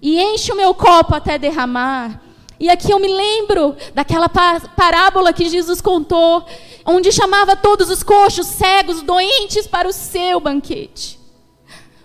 e 0.00 0.20
enche 0.20 0.52
o 0.52 0.56
meu 0.56 0.72
copo 0.72 1.14
até 1.14 1.36
derramar. 1.36 2.22
E 2.58 2.70
aqui 2.70 2.92
eu 2.92 3.00
me 3.00 3.08
lembro 3.08 3.76
daquela 3.92 4.28
parábola 4.28 5.32
que 5.32 5.48
Jesus 5.48 5.80
contou, 5.80 6.44
onde 6.86 7.10
chamava 7.10 7.56
todos 7.56 7.90
os 7.90 8.04
coxos, 8.04 8.46
cegos, 8.46 9.02
doentes 9.02 9.66
para 9.66 9.88
o 9.88 9.92
seu 9.92 10.38
banquete. 10.38 11.18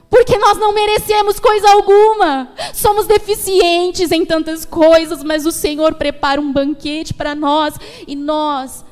Porque 0.10 0.38
nós 0.38 0.58
não 0.58 0.74
merecemos 0.74 1.40
coisa 1.40 1.70
alguma. 1.70 2.50
Somos 2.74 3.06
deficientes 3.06 4.12
em 4.12 4.26
tantas 4.26 4.66
coisas, 4.66 5.24
mas 5.24 5.46
o 5.46 5.52
Senhor 5.52 5.94
prepara 5.94 6.42
um 6.42 6.52
banquete 6.52 7.14
para 7.14 7.36
nós 7.36 7.76
e 8.08 8.16
nós 8.16 8.84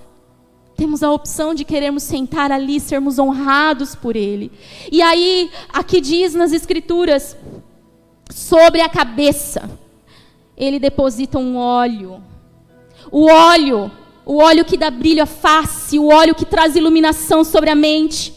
temos 0.75 1.01
a 1.03 1.11
opção 1.11 1.53
de 1.53 1.63
queremos 1.63 2.03
sentar 2.03 2.51
ali, 2.51 2.79
sermos 2.79 3.17
honrados 3.17 3.95
por 3.95 4.15
Ele. 4.15 4.51
E 4.91 5.01
aí, 5.01 5.49
aqui 5.71 6.01
diz 6.01 6.33
nas 6.33 6.51
Escrituras, 6.51 7.37
sobre 8.29 8.81
a 8.81 8.89
cabeça, 8.89 9.69
Ele 10.57 10.79
deposita 10.79 11.39
um 11.39 11.57
óleo. 11.57 12.21
O 13.11 13.25
óleo, 13.29 13.91
o 14.25 14.37
óleo 14.37 14.65
que 14.65 14.77
dá 14.77 14.89
brilho 14.91 15.23
à 15.23 15.25
face, 15.25 15.97
o 15.97 16.07
óleo 16.07 16.35
que 16.35 16.45
traz 16.45 16.75
iluminação 16.75 17.43
sobre 17.43 17.69
a 17.69 17.75
mente 17.75 18.33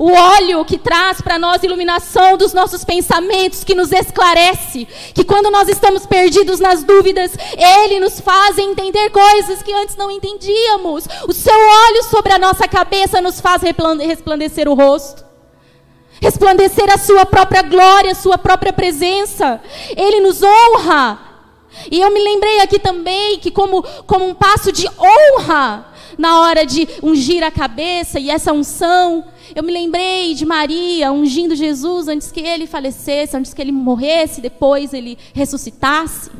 o 0.00 0.10
óleo 0.14 0.64
que 0.64 0.78
traz 0.78 1.20
para 1.20 1.38
nós 1.38 1.62
iluminação 1.62 2.38
dos 2.38 2.54
nossos 2.54 2.82
pensamentos, 2.82 3.62
que 3.62 3.74
nos 3.74 3.92
esclarece, 3.92 4.88
que 5.12 5.22
quando 5.22 5.50
nós 5.50 5.68
estamos 5.68 6.06
perdidos 6.06 6.58
nas 6.58 6.82
dúvidas, 6.82 7.32
ele 7.84 8.00
nos 8.00 8.18
faz 8.18 8.56
entender 8.56 9.10
coisas 9.10 9.62
que 9.62 9.70
antes 9.70 9.96
não 9.96 10.10
entendíamos. 10.10 11.04
O 11.28 11.34
seu 11.34 11.52
óleo 11.52 12.02
sobre 12.04 12.32
a 12.32 12.38
nossa 12.38 12.66
cabeça 12.66 13.20
nos 13.20 13.42
faz 13.42 13.60
resplandecer 13.60 14.66
o 14.70 14.74
rosto. 14.74 15.22
Resplandecer 16.18 16.90
a 16.90 16.96
sua 16.96 17.26
própria 17.26 17.60
glória, 17.60 18.12
a 18.12 18.14
sua 18.14 18.38
própria 18.38 18.72
presença. 18.72 19.60
Ele 19.94 20.20
nos 20.20 20.42
honra. 20.42 21.30
E 21.90 22.00
eu 22.00 22.10
me 22.10 22.24
lembrei 22.24 22.60
aqui 22.60 22.78
também 22.78 23.38
que, 23.38 23.50
como, 23.50 23.82
como 24.06 24.26
um 24.26 24.34
passo 24.34 24.72
de 24.72 24.88
honra, 24.98 25.89
na 26.20 26.38
hora 26.38 26.66
de 26.66 26.86
ungir 27.02 27.42
a 27.42 27.50
cabeça 27.50 28.20
e 28.20 28.28
essa 28.28 28.52
unção, 28.52 29.24
eu 29.54 29.62
me 29.62 29.72
lembrei 29.72 30.34
de 30.34 30.44
Maria 30.44 31.10
ungindo 31.10 31.56
Jesus 31.56 32.08
antes 32.08 32.30
que 32.30 32.40
ele 32.40 32.66
falecesse, 32.66 33.34
antes 33.34 33.54
que 33.54 33.62
ele 33.62 33.72
morresse, 33.72 34.42
depois 34.42 34.92
ele 34.92 35.16
ressuscitasse. 35.32 36.30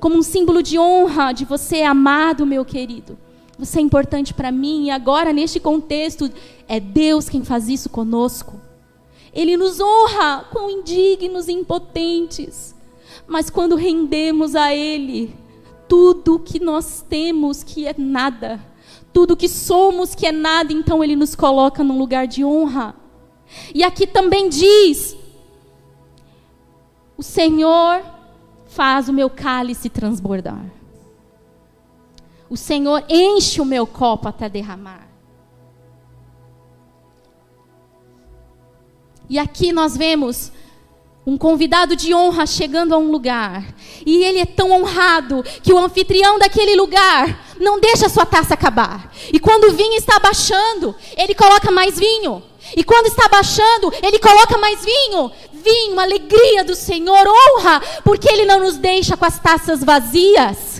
Como 0.00 0.16
um 0.16 0.22
símbolo 0.22 0.62
de 0.62 0.78
honra 0.78 1.32
de 1.32 1.44
você 1.44 1.82
amado, 1.82 2.46
meu 2.46 2.64
querido. 2.64 3.18
Você 3.58 3.78
é 3.78 3.82
importante 3.82 4.32
para 4.32 4.50
mim 4.50 4.86
e 4.86 4.90
agora 4.90 5.34
neste 5.34 5.60
contexto 5.60 6.30
é 6.66 6.80
Deus 6.80 7.28
quem 7.28 7.44
faz 7.44 7.68
isso 7.68 7.90
conosco. 7.90 8.58
Ele 9.34 9.54
nos 9.58 9.80
honra 9.80 10.46
com 10.50 10.70
indignos 10.70 11.46
e 11.48 11.52
impotentes. 11.52 12.74
Mas 13.26 13.50
quando 13.50 13.76
rendemos 13.76 14.56
a 14.56 14.74
Ele, 14.74 15.34
tudo 15.86 16.38
que 16.38 16.58
nós 16.58 17.04
temos 17.06 17.62
que 17.62 17.86
é 17.86 17.94
nada, 17.98 18.58
tudo 19.12 19.36
que 19.36 19.48
somos 19.48 20.14
que 20.14 20.26
é 20.26 20.32
nada, 20.32 20.72
então 20.72 21.02
Ele 21.02 21.16
nos 21.16 21.34
coloca 21.34 21.82
num 21.82 21.98
lugar 21.98 22.26
de 22.26 22.44
honra. 22.44 22.94
E 23.74 23.82
aqui 23.82 24.06
também 24.06 24.48
diz: 24.48 25.16
O 27.16 27.22
Senhor 27.22 28.02
faz 28.66 29.08
o 29.08 29.12
meu 29.12 29.30
cálice 29.30 29.88
transbordar. 29.88 30.64
O 32.50 32.56
Senhor 32.56 33.04
enche 33.08 33.60
o 33.60 33.64
meu 33.64 33.86
copo 33.86 34.28
até 34.28 34.48
derramar. 34.48 35.08
E 39.28 39.38
aqui 39.38 39.72
nós 39.72 39.96
vemos 39.96 40.50
um 41.28 41.36
convidado 41.36 41.94
de 41.94 42.14
honra 42.14 42.46
chegando 42.46 42.94
a 42.94 42.98
um 42.98 43.10
lugar. 43.10 43.62
E 44.06 44.24
ele 44.24 44.38
é 44.38 44.46
tão 44.46 44.70
honrado 44.70 45.44
que 45.62 45.70
o 45.70 45.78
anfitrião 45.78 46.38
daquele 46.38 46.74
lugar 46.74 47.44
não 47.60 47.78
deixa 47.78 48.06
a 48.06 48.08
sua 48.08 48.24
taça 48.24 48.54
acabar. 48.54 49.12
E 49.30 49.38
quando 49.38 49.64
o 49.64 49.72
vinho 49.74 49.92
está 49.92 50.18
baixando, 50.18 50.96
ele 51.18 51.34
coloca 51.34 51.70
mais 51.70 51.98
vinho. 51.98 52.42
E 52.74 52.82
quando 52.82 53.06
está 53.06 53.28
baixando, 53.28 53.92
ele 54.02 54.18
coloca 54.18 54.56
mais 54.56 54.82
vinho. 54.82 55.30
Vinho, 55.52 56.00
alegria 56.00 56.64
do 56.64 56.74
Senhor, 56.74 57.26
honra, 57.26 57.82
porque 58.02 58.32
ele 58.32 58.46
não 58.46 58.60
nos 58.60 58.78
deixa 58.78 59.14
com 59.14 59.26
as 59.26 59.38
taças 59.38 59.84
vazias. 59.84 60.77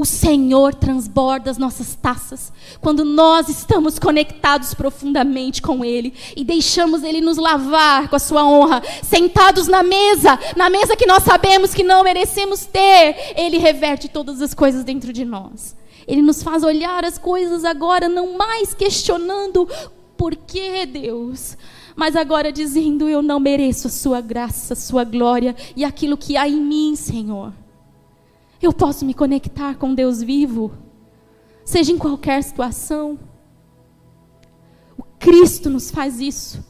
O 0.00 0.06
Senhor 0.06 0.74
transborda 0.74 1.50
as 1.50 1.58
nossas 1.58 1.94
taças 1.94 2.50
quando 2.80 3.04
nós 3.04 3.50
estamos 3.50 3.98
conectados 3.98 4.72
profundamente 4.72 5.60
com 5.60 5.84
Ele 5.84 6.14
e 6.34 6.42
deixamos 6.42 7.02
Ele 7.02 7.20
nos 7.20 7.36
lavar 7.36 8.08
com 8.08 8.16
a 8.16 8.18
Sua 8.18 8.42
honra, 8.42 8.82
sentados 9.02 9.68
na 9.68 9.82
mesa, 9.82 10.38
na 10.56 10.70
mesa 10.70 10.96
que 10.96 11.04
nós 11.04 11.22
sabemos 11.22 11.74
que 11.74 11.82
não 11.82 12.02
merecemos 12.02 12.64
ter. 12.64 13.34
Ele 13.36 13.58
reverte 13.58 14.08
todas 14.08 14.40
as 14.40 14.54
coisas 14.54 14.84
dentro 14.84 15.12
de 15.12 15.22
nós. 15.22 15.76
Ele 16.08 16.22
nos 16.22 16.42
faz 16.42 16.62
olhar 16.62 17.04
as 17.04 17.18
coisas 17.18 17.62
agora, 17.62 18.08
não 18.08 18.38
mais 18.38 18.72
questionando 18.72 19.68
por 20.16 20.34
que 20.34 20.86
Deus, 20.86 21.58
mas 21.94 22.16
agora 22.16 22.50
dizendo: 22.50 23.06
Eu 23.06 23.20
não 23.20 23.38
mereço 23.38 23.88
a 23.88 23.90
Sua 23.90 24.22
graça, 24.22 24.72
a 24.72 24.76
Sua 24.76 25.04
glória 25.04 25.54
e 25.76 25.84
aquilo 25.84 26.16
que 26.16 26.38
há 26.38 26.48
em 26.48 26.58
mim, 26.58 26.96
Senhor. 26.96 27.52
Eu 28.60 28.72
posso 28.74 29.06
me 29.06 29.14
conectar 29.14 29.76
com 29.76 29.94
Deus 29.94 30.22
vivo, 30.22 30.72
seja 31.64 31.92
em 31.92 31.98
qualquer 31.98 32.42
situação. 32.42 33.18
O 34.98 35.02
Cristo 35.18 35.70
nos 35.70 35.90
faz 35.90 36.20
isso. 36.20 36.62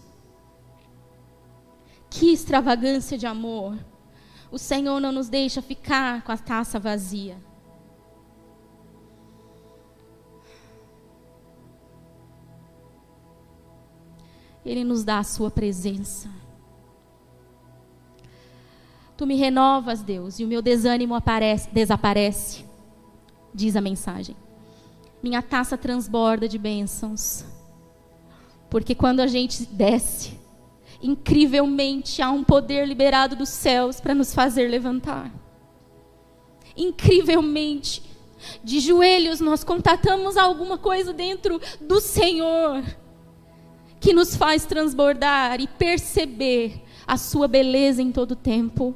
Que 2.09 2.33
extravagância 2.33 3.19
de 3.19 3.27
amor. 3.27 3.77
O 4.53 4.59
Senhor 4.59 5.01
não 5.01 5.11
nos 5.11 5.29
deixa 5.29 5.61
ficar 5.61 6.23
com 6.23 6.31
a 6.31 6.37
taça 6.37 6.79
vazia. 6.79 7.37
Ele 14.65 14.85
nos 14.85 15.03
dá 15.05 15.19
a 15.19 15.25
sua 15.25 15.51
presença. 15.51 16.40
Tu 19.21 19.27
me 19.27 19.37
renovas, 19.37 20.03
Deus, 20.03 20.41
e 20.41 20.45
o 20.45 20.49
meu 20.49 20.63
desânimo 20.63 21.15
aparece, 21.15 21.69
desaparece, 21.71 22.65
diz 23.53 23.77
a 23.77 23.81
mensagem. 23.83 24.35
Minha 25.23 25.43
taça 25.43 25.77
transborda 25.77 26.49
de 26.49 26.57
bênçãos. 26.57 27.45
Porque 28.71 28.95
quando 28.95 29.21
a 29.21 29.27
gente 29.27 29.67
desce, 29.67 30.41
incrivelmente 31.03 32.23
há 32.23 32.31
um 32.31 32.43
poder 32.43 32.89
liberado 32.89 33.37
dos 33.37 33.51
céus 33.51 34.01
para 34.01 34.15
nos 34.15 34.35
fazer 34.35 34.69
levantar. 34.69 35.31
Incrivelmente, 36.75 38.03
de 38.65 38.81
joelhos 38.81 39.39
nós 39.39 39.63
contatamos 39.63 40.39
alguma 40.39 40.79
coisa 40.79 41.13
dentro 41.13 41.61
do 41.79 42.01
Senhor 42.01 42.83
que 44.01 44.15
nos 44.15 44.35
faz 44.35 44.65
transbordar 44.65 45.61
e 45.61 45.67
perceber 45.67 46.83
a 47.07 47.19
sua 47.19 47.47
beleza 47.47 48.01
em 48.01 48.11
todo 48.11 48.35
tempo 48.35 48.95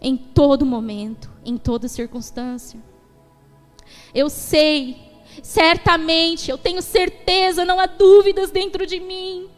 em 0.00 0.16
todo 0.16 0.66
momento, 0.66 1.30
em 1.44 1.56
toda 1.56 1.88
circunstância. 1.88 2.80
Eu 4.14 4.30
sei, 4.30 4.96
certamente, 5.42 6.50
eu 6.50 6.58
tenho 6.58 6.82
certeza, 6.82 7.64
não 7.64 7.80
há 7.80 7.86
dúvidas 7.86 8.50
dentro 8.50 8.86
de 8.86 9.00
mim, 9.00 9.48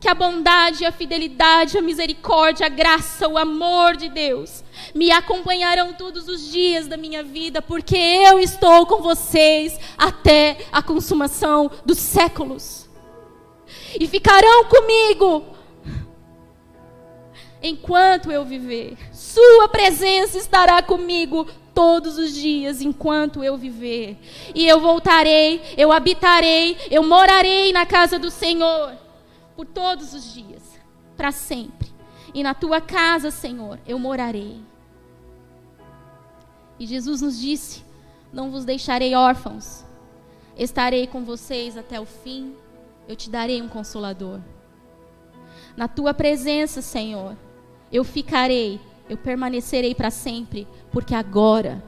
que 0.00 0.08
a 0.08 0.14
bondade, 0.14 0.84
a 0.84 0.92
fidelidade, 0.92 1.76
a 1.76 1.82
misericórdia, 1.82 2.66
a 2.66 2.70
graça, 2.70 3.28
o 3.28 3.38
amor 3.38 3.96
de 3.96 4.08
Deus 4.08 4.64
me 4.94 5.10
acompanharão 5.10 5.92
todos 5.92 6.26
os 6.26 6.50
dias 6.50 6.86
da 6.86 6.96
minha 6.96 7.22
vida, 7.22 7.60
porque 7.60 7.96
eu 7.96 8.38
estou 8.38 8.86
com 8.86 9.02
vocês 9.02 9.78
até 9.96 10.56
a 10.72 10.82
consumação 10.82 11.70
dos 11.84 11.98
séculos. 11.98 12.88
E 13.98 14.06
ficarão 14.06 14.64
comigo 14.64 15.44
enquanto 17.62 18.30
eu 18.30 18.44
viver. 18.44 18.96
Sua 19.12 19.68
presença 19.68 20.38
estará 20.38 20.82
comigo 20.82 21.46
todos 21.74 22.18
os 22.18 22.34
dias 22.34 22.80
enquanto 22.80 23.42
eu 23.44 23.56
viver. 23.56 24.18
E 24.54 24.66
eu 24.66 24.80
voltarei, 24.80 25.62
eu 25.76 25.92
habitarei, 25.92 26.76
eu 26.90 27.02
morarei 27.02 27.72
na 27.72 27.86
casa 27.86 28.18
do 28.18 28.30
Senhor 28.30 28.94
por 29.56 29.66
todos 29.66 30.14
os 30.14 30.32
dias, 30.32 30.62
para 31.16 31.32
sempre. 31.32 31.88
E 32.32 32.42
na 32.42 32.54
tua 32.54 32.80
casa, 32.80 33.30
Senhor, 33.30 33.78
eu 33.86 33.98
morarei. 33.98 34.60
E 36.78 36.86
Jesus 36.86 37.20
nos 37.20 37.38
disse: 37.38 37.84
Não 38.32 38.50
vos 38.50 38.64
deixarei 38.64 39.14
órfãos, 39.14 39.84
estarei 40.56 41.06
com 41.06 41.24
vocês 41.24 41.76
até 41.76 42.00
o 42.00 42.06
fim, 42.06 42.54
eu 43.08 43.16
te 43.16 43.28
darei 43.28 43.60
um 43.60 43.68
consolador. 43.68 44.40
Na 45.76 45.88
tua 45.88 46.14
presença, 46.14 46.80
Senhor, 46.80 47.36
eu 47.92 48.04
ficarei 48.04 48.80
eu 49.10 49.16
permanecerei 49.16 49.92
para 49.92 50.08
sempre, 50.08 50.68
porque 50.92 51.16
agora 51.16 51.82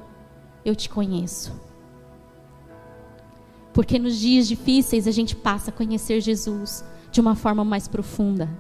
eu 0.65 0.75
te 0.75 0.89
conheço. 0.89 1.53
Porque 3.73 3.97
nos 3.97 4.19
dias 4.19 4.49
difíceis 4.49 5.07
a 5.07 5.13
gente 5.13 5.37
passa 5.37 5.71
a 5.71 5.73
conhecer 5.73 6.21
Jesus 6.21 6.85
de 7.13 7.21
uma 7.21 7.37
forma 7.37 7.65
mais 7.65 7.87
profunda. 7.87 8.51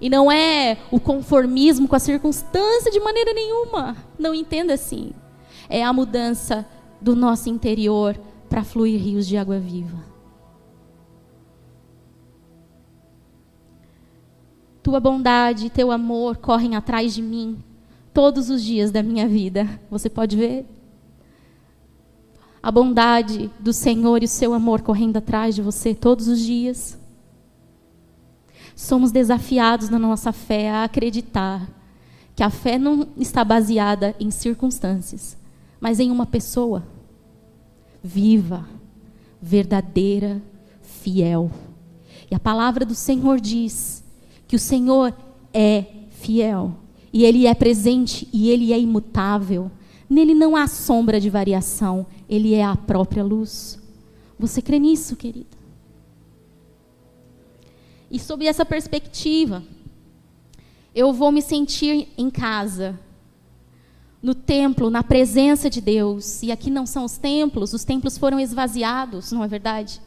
E 0.00 0.10
não 0.10 0.32
é 0.32 0.78
o 0.90 0.98
conformismo 0.98 1.86
com 1.86 1.94
a 1.94 2.00
circunstância 2.00 2.90
de 2.90 2.98
maneira 2.98 3.32
nenhuma. 3.32 3.96
Não 4.18 4.34
entenda 4.34 4.74
assim. 4.74 5.12
É 5.68 5.84
a 5.84 5.92
mudança 5.92 6.66
do 7.00 7.14
nosso 7.14 7.48
interior 7.48 8.20
para 8.50 8.64
fluir 8.64 9.00
rios 9.00 9.28
de 9.28 9.36
água 9.36 9.60
viva. 9.60 10.11
Tua 14.82 14.98
bondade 14.98 15.66
e 15.66 15.70
teu 15.70 15.90
amor 15.90 16.36
correm 16.36 16.74
atrás 16.74 17.14
de 17.14 17.22
mim 17.22 17.62
todos 18.12 18.50
os 18.50 18.62
dias 18.62 18.90
da 18.90 19.02
minha 19.02 19.28
vida. 19.28 19.80
Você 19.90 20.10
pode 20.10 20.36
ver? 20.36 20.66
A 22.62 22.70
bondade 22.70 23.50
do 23.58 23.72
Senhor 23.72 24.22
e 24.22 24.26
o 24.26 24.28
seu 24.28 24.52
amor 24.52 24.82
correndo 24.82 25.16
atrás 25.16 25.54
de 25.54 25.62
você 25.62 25.94
todos 25.94 26.28
os 26.28 26.40
dias. 26.40 26.98
Somos 28.74 29.12
desafiados 29.12 29.88
na 29.88 29.98
nossa 29.98 30.32
fé 30.32 30.70
a 30.70 30.84
acreditar 30.84 31.68
que 32.34 32.42
a 32.42 32.50
fé 32.50 32.78
não 32.78 33.08
está 33.16 33.44
baseada 33.44 34.14
em 34.18 34.30
circunstâncias, 34.30 35.36
mas 35.80 36.00
em 36.00 36.10
uma 36.10 36.26
pessoa 36.26 36.82
viva, 38.02 38.66
verdadeira, 39.40 40.42
fiel. 40.80 41.50
E 42.30 42.34
a 42.34 42.40
palavra 42.40 42.84
do 42.84 42.94
Senhor 42.94 43.40
diz 43.40 44.01
que 44.52 44.56
o 44.56 44.58
Senhor 44.58 45.16
é 45.50 45.86
fiel, 46.10 46.74
e 47.10 47.24
Ele 47.24 47.46
é 47.46 47.54
presente, 47.54 48.28
e 48.30 48.50
Ele 48.50 48.70
é 48.70 48.78
imutável. 48.78 49.70
Nele 50.10 50.34
não 50.34 50.54
há 50.54 50.66
sombra 50.66 51.18
de 51.18 51.30
variação, 51.30 52.06
Ele 52.28 52.52
é 52.52 52.62
a 52.62 52.76
própria 52.76 53.24
luz. 53.24 53.80
Você 54.38 54.60
crê 54.60 54.78
nisso, 54.78 55.16
querido? 55.16 55.56
E 58.10 58.18
sob 58.18 58.46
essa 58.46 58.62
perspectiva, 58.62 59.62
eu 60.94 61.14
vou 61.14 61.32
me 61.32 61.40
sentir 61.40 62.08
em 62.18 62.28
casa, 62.28 63.00
no 64.22 64.34
templo, 64.34 64.90
na 64.90 65.02
presença 65.02 65.70
de 65.70 65.80
Deus. 65.80 66.42
E 66.42 66.52
aqui 66.52 66.68
não 66.68 66.84
são 66.84 67.06
os 67.06 67.16
templos, 67.16 67.72
os 67.72 67.84
templos 67.84 68.18
foram 68.18 68.38
esvaziados, 68.38 69.32
não 69.32 69.42
é 69.42 69.48
verdade? 69.48 69.98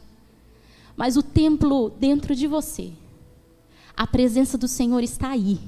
Mas 0.96 1.16
o 1.16 1.22
templo 1.24 1.90
dentro 1.90 2.32
de 2.32 2.46
você, 2.46 2.92
a 3.96 4.06
presença 4.06 4.58
do 4.58 4.68
Senhor 4.68 5.02
está 5.02 5.30
aí, 5.30 5.58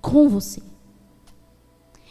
com 0.00 0.28
você. 0.28 0.62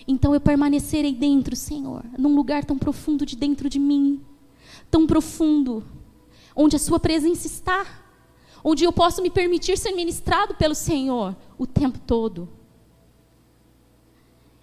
Então 0.08 0.34
eu 0.34 0.40
permanecerei 0.40 1.14
dentro, 1.14 1.56
Senhor, 1.56 2.06
num 2.18 2.36
lugar 2.36 2.64
tão 2.64 2.78
profundo 2.78 3.26
de 3.26 3.36
dentro 3.36 3.68
de 3.68 3.80
mim, 3.80 4.22
tão 4.90 5.06
profundo, 5.06 5.84
onde 6.56 6.76
a 6.76 6.80
Sua 6.80 7.00
presença 7.00 7.48
está, 7.48 7.86
onde 8.64 8.84
eu 8.84 8.94
posso 8.94 9.22
me 9.22 9.30
permitir 9.30 9.78
ser 9.78 9.92
ministrado 9.92 10.56
pelo 10.56 10.76
Senhor 10.76 11.36
o 11.58 11.68
tempo 11.68 12.00
todo. 12.00 12.48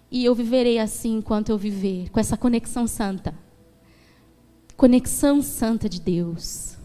E 0.09 0.23
eu 0.23 0.33
viverei 0.33 0.79
assim 0.79 1.17
enquanto 1.17 1.49
eu 1.49 1.57
viver, 1.57 2.09
com 2.09 2.19
essa 2.19 2.37
conexão 2.37 2.87
santa. 2.87 3.33
Conexão 4.77 5.41
santa 5.41 5.89
de 5.89 5.99
Deus. 5.99 6.77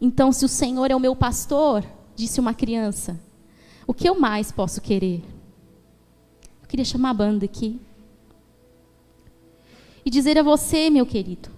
Então, 0.00 0.32
se 0.32 0.44
o 0.44 0.48
Senhor 0.48 0.90
é 0.90 0.96
o 0.96 1.00
meu 1.00 1.14
pastor, 1.14 1.84
disse 2.16 2.40
uma 2.40 2.54
criança, 2.54 3.20
o 3.86 3.94
que 3.94 4.08
eu 4.08 4.18
mais 4.18 4.50
posso 4.50 4.80
querer? 4.80 5.22
Eu 6.62 6.68
queria 6.68 6.84
chamar 6.84 7.10
a 7.10 7.14
banda 7.14 7.44
aqui. 7.44 7.80
E 10.04 10.10
dizer 10.10 10.38
a 10.38 10.42
você, 10.42 10.90
meu 10.90 11.06
querido, 11.06 11.50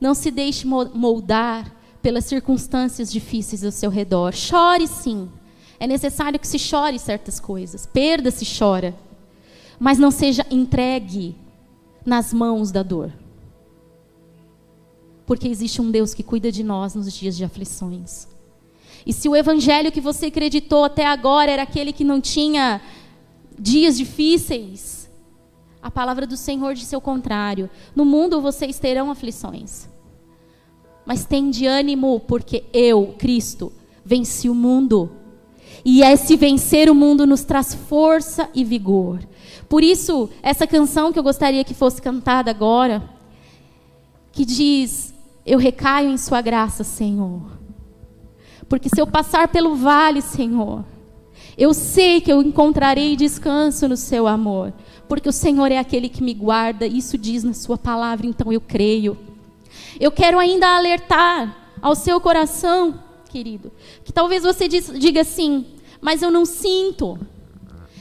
não 0.00 0.14
se 0.14 0.30
deixe 0.30 0.66
moldar 0.66 1.74
pelas 2.00 2.24
circunstâncias 2.24 3.10
difíceis 3.10 3.64
ao 3.64 3.72
seu 3.72 3.90
redor. 3.90 4.32
Chore 4.32 4.86
sim. 4.86 5.30
É 5.80 5.86
necessário 5.86 6.38
que 6.38 6.46
se 6.46 6.58
chore 6.58 6.98
certas 6.98 7.40
coisas. 7.40 7.86
Perda 7.86 8.30
se 8.30 8.44
chora 8.58 8.94
mas 9.82 9.98
não 9.98 10.12
seja 10.12 10.46
entregue 10.48 11.34
nas 12.06 12.32
mãos 12.32 12.70
da 12.70 12.84
dor. 12.84 13.12
Porque 15.26 15.48
existe 15.48 15.82
um 15.82 15.90
Deus 15.90 16.14
que 16.14 16.22
cuida 16.22 16.52
de 16.52 16.62
nós 16.62 16.94
nos 16.94 17.12
dias 17.12 17.36
de 17.36 17.42
aflições. 17.42 18.28
E 19.06 19.12
se 19.12 19.28
o 19.28 19.36
evangelho 19.36 19.92
que 19.92 20.00
você 20.00 20.26
acreditou 20.26 20.84
até 20.84 21.06
agora 21.06 21.50
era 21.50 21.62
aquele 21.62 21.92
que 21.92 22.04
não 22.04 22.20
tinha 22.20 22.80
dias 23.58 23.96
difíceis, 23.96 25.10
a 25.82 25.90
palavra 25.90 26.26
do 26.26 26.36
Senhor 26.36 26.74
disse 26.74 26.94
o 26.94 27.00
contrário. 27.00 27.68
No 27.94 28.04
mundo 28.04 28.40
vocês 28.40 28.78
terão 28.78 29.10
aflições. 29.10 29.88
Mas 31.04 31.24
tem 31.24 31.50
de 31.50 31.66
ânimo, 31.66 32.20
porque 32.20 32.64
eu, 32.72 33.16
Cristo, 33.18 33.72
venci 34.04 34.48
o 34.48 34.54
mundo. 34.54 35.10
E 35.84 36.02
esse 36.02 36.36
vencer 36.36 36.88
o 36.88 36.94
mundo 36.94 37.26
nos 37.26 37.42
traz 37.42 37.74
força 37.74 38.48
e 38.54 38.62
vigor. 38.62 39.18
Por 39.68 39.82
isso, 39.82 40.30
essa 40.42 40.66
canção 40.66 41.12
que 41.12 41.18
eu 41.18 41.22
gostaria 41.22 41.64
que 41.64 41.74
fosse 41.74 42.00
cantada 42.00 42.50
agora, 42.50 43.02
que 44.30 44.44
diz: 44.44 45.12
Eu 45.44 45.58
recaio 45.58 46.10
em 46.10 46.16
Sua 46.16 46.40
graça, 46.40 46.84
Senhor. 46.84 47.61
Porque 48.72 48.88
se 48.88 48.98
eu 48.98 49.06
passar 49.06 49.48
pelo 49.48 49.76
vale, 49.76 50.22
Senhor, 50.22 50.82
eu 51.58 51.74
sei 51.74 52.22
que 52.22 52.32
eu 52.32 52.40
encontrarei 52.40 53.14
descanso 53.16 53.86
no 53.86 53.98
Seu 53.98 54.26
amor. 54.26 54.72
Porque 55.06 55.28
o 55.28 55.32
Senhor 55.32 55.70
é 55.70 55.76
aquele 55.76 56.08
que 56.08 56.22
me 56.22 56.32
guarda, 56.32 56.86
isso 56.86 57.18
diz 57.18 57.44
na 57.44 57.52
Sua 57.52 57.76
palavra, 57.76 58.26
então 58.26 58.50
eu 58.50 58.62
creio. 58.62 59.18
Eu 60.00 60.10
quero 60.10 60.38
ainda 60.38 60.74
alertar 60.74 61.54
ao 61.82 61.94
seu 61.94 62.18
coração, 62.18 62.98
querido, 63.28 63.70
que 64.04 64.10
talvez 64.10 64.42
você 64.42 64.66
diga 64.66 65.20
assim, 65.20 65.66
mas 66.00 66.22
eu 66.22 66.30
não 66.30 66.46
sinto, 66.46 67.18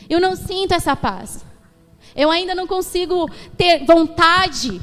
eu 0.10 0.22
não 0.22 0.38
sinto 0.38 0.74
essa 0.74 0.96
paz. 0.96 1.44
Eu 2.16 2.32
ainda 2.32 2.56
não 2.56 2.66
consigo 2.66 3.30
ter 3.58 3.84
vontade 3.86 4.80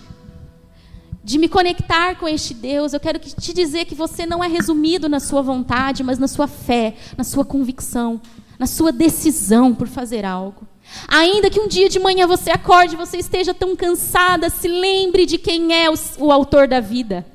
de 1.28 1.36
me 1.36 1.46
conectar 1.46 2.16
com 2.16 2.26
este 2.26 2.54
Deus. 2.54 2.94
Eu 2.94 3.00
quero 3.00 3.18
te 3.18 3.52
dizer 3.52 3.84
que 3.84 3.94
você 3.94 4.24
não 4.24 4.42
é 4.42 4.48
resumido 4.48 5.10
na 5.10 5.20
sua 5.20 5.42
vontade, 5.42 6.02
mas 6.02 6.18
na 6.18 6.26
sua 6.26 6.48
fé, 6.48 6.94
na 7.18 7.22
sua 7.22 7.44
convicção, 7.44 8.18
na 8.58 8.66
sua 8.66 8.90
decisão 8.90 9.74
por 9.74 9.88
fazer 9.88 10.24
algo. 10.24 10.66
Ainda 11.06 11.50
que 11.50 11.60
um 11.60 11.68
dia 11.68 11.86
de 11.86 11.98
manhã 11.98 12.26
você 12.26 12.50
acorde, 12.50 12.96
você 12.96 13.18
esteja 13.18 13.52
tão 13.52 13.76
cansada, 13.76 14.48
se 14.48 14.68
lembre 14.68 15.26
de 15.26 15.36
quem 15.36 15.70
é 15.74 15.90
o, 15.90 15.94
o 16.18 16.32
autor 16.32 16.66
da 16.66 16.80
vida. 16.80 17.26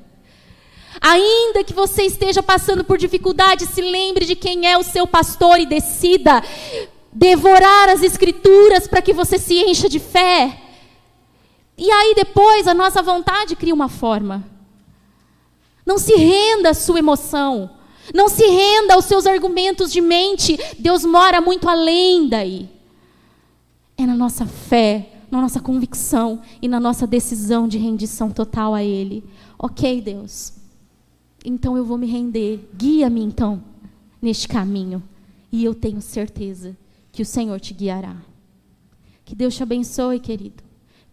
Ainda 1.00 1.62
que 1.62 1.72
você 1.72 2.02
esteja 2.02 2.42
passando 2.42 2.82
por 2.82 2.98
dificuldade, 2.98 3.64
se 3.64 3.80
lembre 3.80 4.24
de 4.24 4.34
quem 4.34 4.66
é 4.66 4.76
o 4.76 4.82
seu 4.82 5.06
pastor 5.06 5.60
e 5.60 5.66
decida 5.66 6.42
devorar 7.12 7.90
as 7.90 8.02
escrituras 8.02 8.88
para 8.88 9.00
que 9.00 9.12
você 9.12 9.38
se 9.38 9.54
encha 9.54 9.88
de 9.88 10.00
fé. 10.00 10.63
E 11.76 11.90
aí 11.90 12.14
depois 12.14 12.68
a 12.68 12.74
nossa 12.74 13.02
vontade 13.02 13.56
cria 13.56 13.74
uma 13.74 13.88
forma. 13.88 14.44
Não 15.84 15.98
se 15.98 16.14
renda 16.14 16.70
à 16.70 16.74
sua 16.74 16.98
emoção. 16.98 17.70
Não 18.12 18.28
se 18.28 18.44
renda 18.46 18.94
aos 18.94 19.04
seus 19.04 19.26
argumentos 19.26 19.92
de 19.92 20.00
mente. 20.00 20.58
Deus 20.78 21.04
mora 21.04 21.40
muito 21.40 21.68
além 21.68 22.28
daí. 22.28 22.68
É 23.96 24.06
na 24.06 24.14
nossa 24.14 24.46
fé, 24.46 25.20
na 25.30 25.40
nossa 25.40 25.60
convicção 25.60 26.42
e 26.60 26.68
na 26.68 26.80
nossa 26.80 27.06
decisão 27.06 27.66
de 27.66 27.78
rendição 27.78 28.30
total 28.30 28.74
a 28.74 28.82
Ele. 28.82 29.24
Ok, 29.58 30.00
Deus. 30.00 30.54
Então 31.44 31.76
eu 31.76 31.84
vou 31.84 31.98
me 31.98 32.06
render. 32.06 32.68
Guia-me 32.74 33.22
então 33.22 33.62
neste 34.20 34.48
caminho. 34.48 35.02
E 35.50 35.64
eu 35.64 35.74
tenho 35.74 36.00
certeza 36.00 36.76
que 37.12 37.22
o 37.22 37.26
Senhor 37.26 37.60
te 37.60 37.72
guiará. 37.72 38.16
Que 39.24 39.34
Deus 39.34 39.54
te 39.54 39.62
abençoe, 39.62 40.18
querido. 40.18 40.62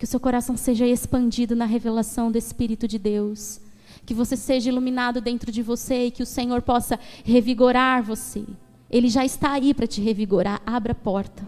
Que 0.01 0.05
o 0.05 0.07
seu 0.07 0.19
coração 0.19 0.57
seja 0.57 0.87
expandido 0.87 1.55
na 1.55 1.65
revelação 1.65 2.31
do 2.31 2.37
Espírito 2.39 2.87
de 2.87 2.97
Deus. 2.97 3.61
Que 4.03 4.15
você 4.15 4.35
seja 4.35 4.67
iluminado 4.67 5.21
dentro 5.21 5.51
de 5.51 5.61
você 5.61 6.07
e 6.07 6.11
que 6.11 6.23
o 6.23 6.25
Senhor 6.25 6.63
possa 6.63 6.99
revigorar 7.23 8.01
você. 8.01 8.43
Ele 8.89 9.07
já 9.07 9.23
está 9.23 9.51
aí 9.51 9.75
para 9.75 9.85
te 9.85 10.01
revigorar. 10.01 10.59
Abra 10.65 10.93
a 10.93 10.95
porta. 10.95 11.47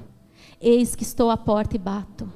Eis 0.62 0.96
que 0.96 1.02
estou 1.02 1.32
à 1.32 1.36
porta 1.36 1.76
e 1.76 1.80
bato. 1.80 2.32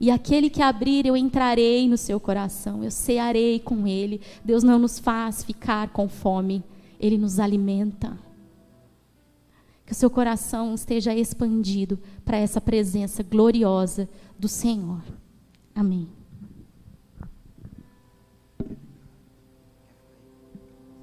E 0.00 0.10
aquele 0.10 0.48
que 0.48 0.62
abrir, 0.62 1.04
eu 1.04 1.18
entrarei 1.18 1.86
no 1.86 1.98
seu 1.98 2.18
coração, 2.18 2.82
eu 2.82 2.90
cearei 2.90 3.60
com 3.60 3.86
ele. 3.86 4.22
Deus 4.42 4.64
não 4.64 4.78
nos 4.78 4.98
faz 4.98 5.44
ficar 5.44 5.90
com 5.90 6.08
fome, 6.08 6.64
ele 6.98 7.18
nos 7.18 7.38
alimenta. 7.38 8.16
Que 9.84 9.92
o 9.92 9.96
seu 9.96 10.08
coração 10.08 10.74
esteja 10.74 11.14
expandido 11.14 11.98
para 12.24 12.38
essa 12.38 12.58
presença 12.58 13.22
gloriosa 13.22 14.08
do 14.38 14.48
Senhor. 14.48 15.02
Amém. 15.74 16.17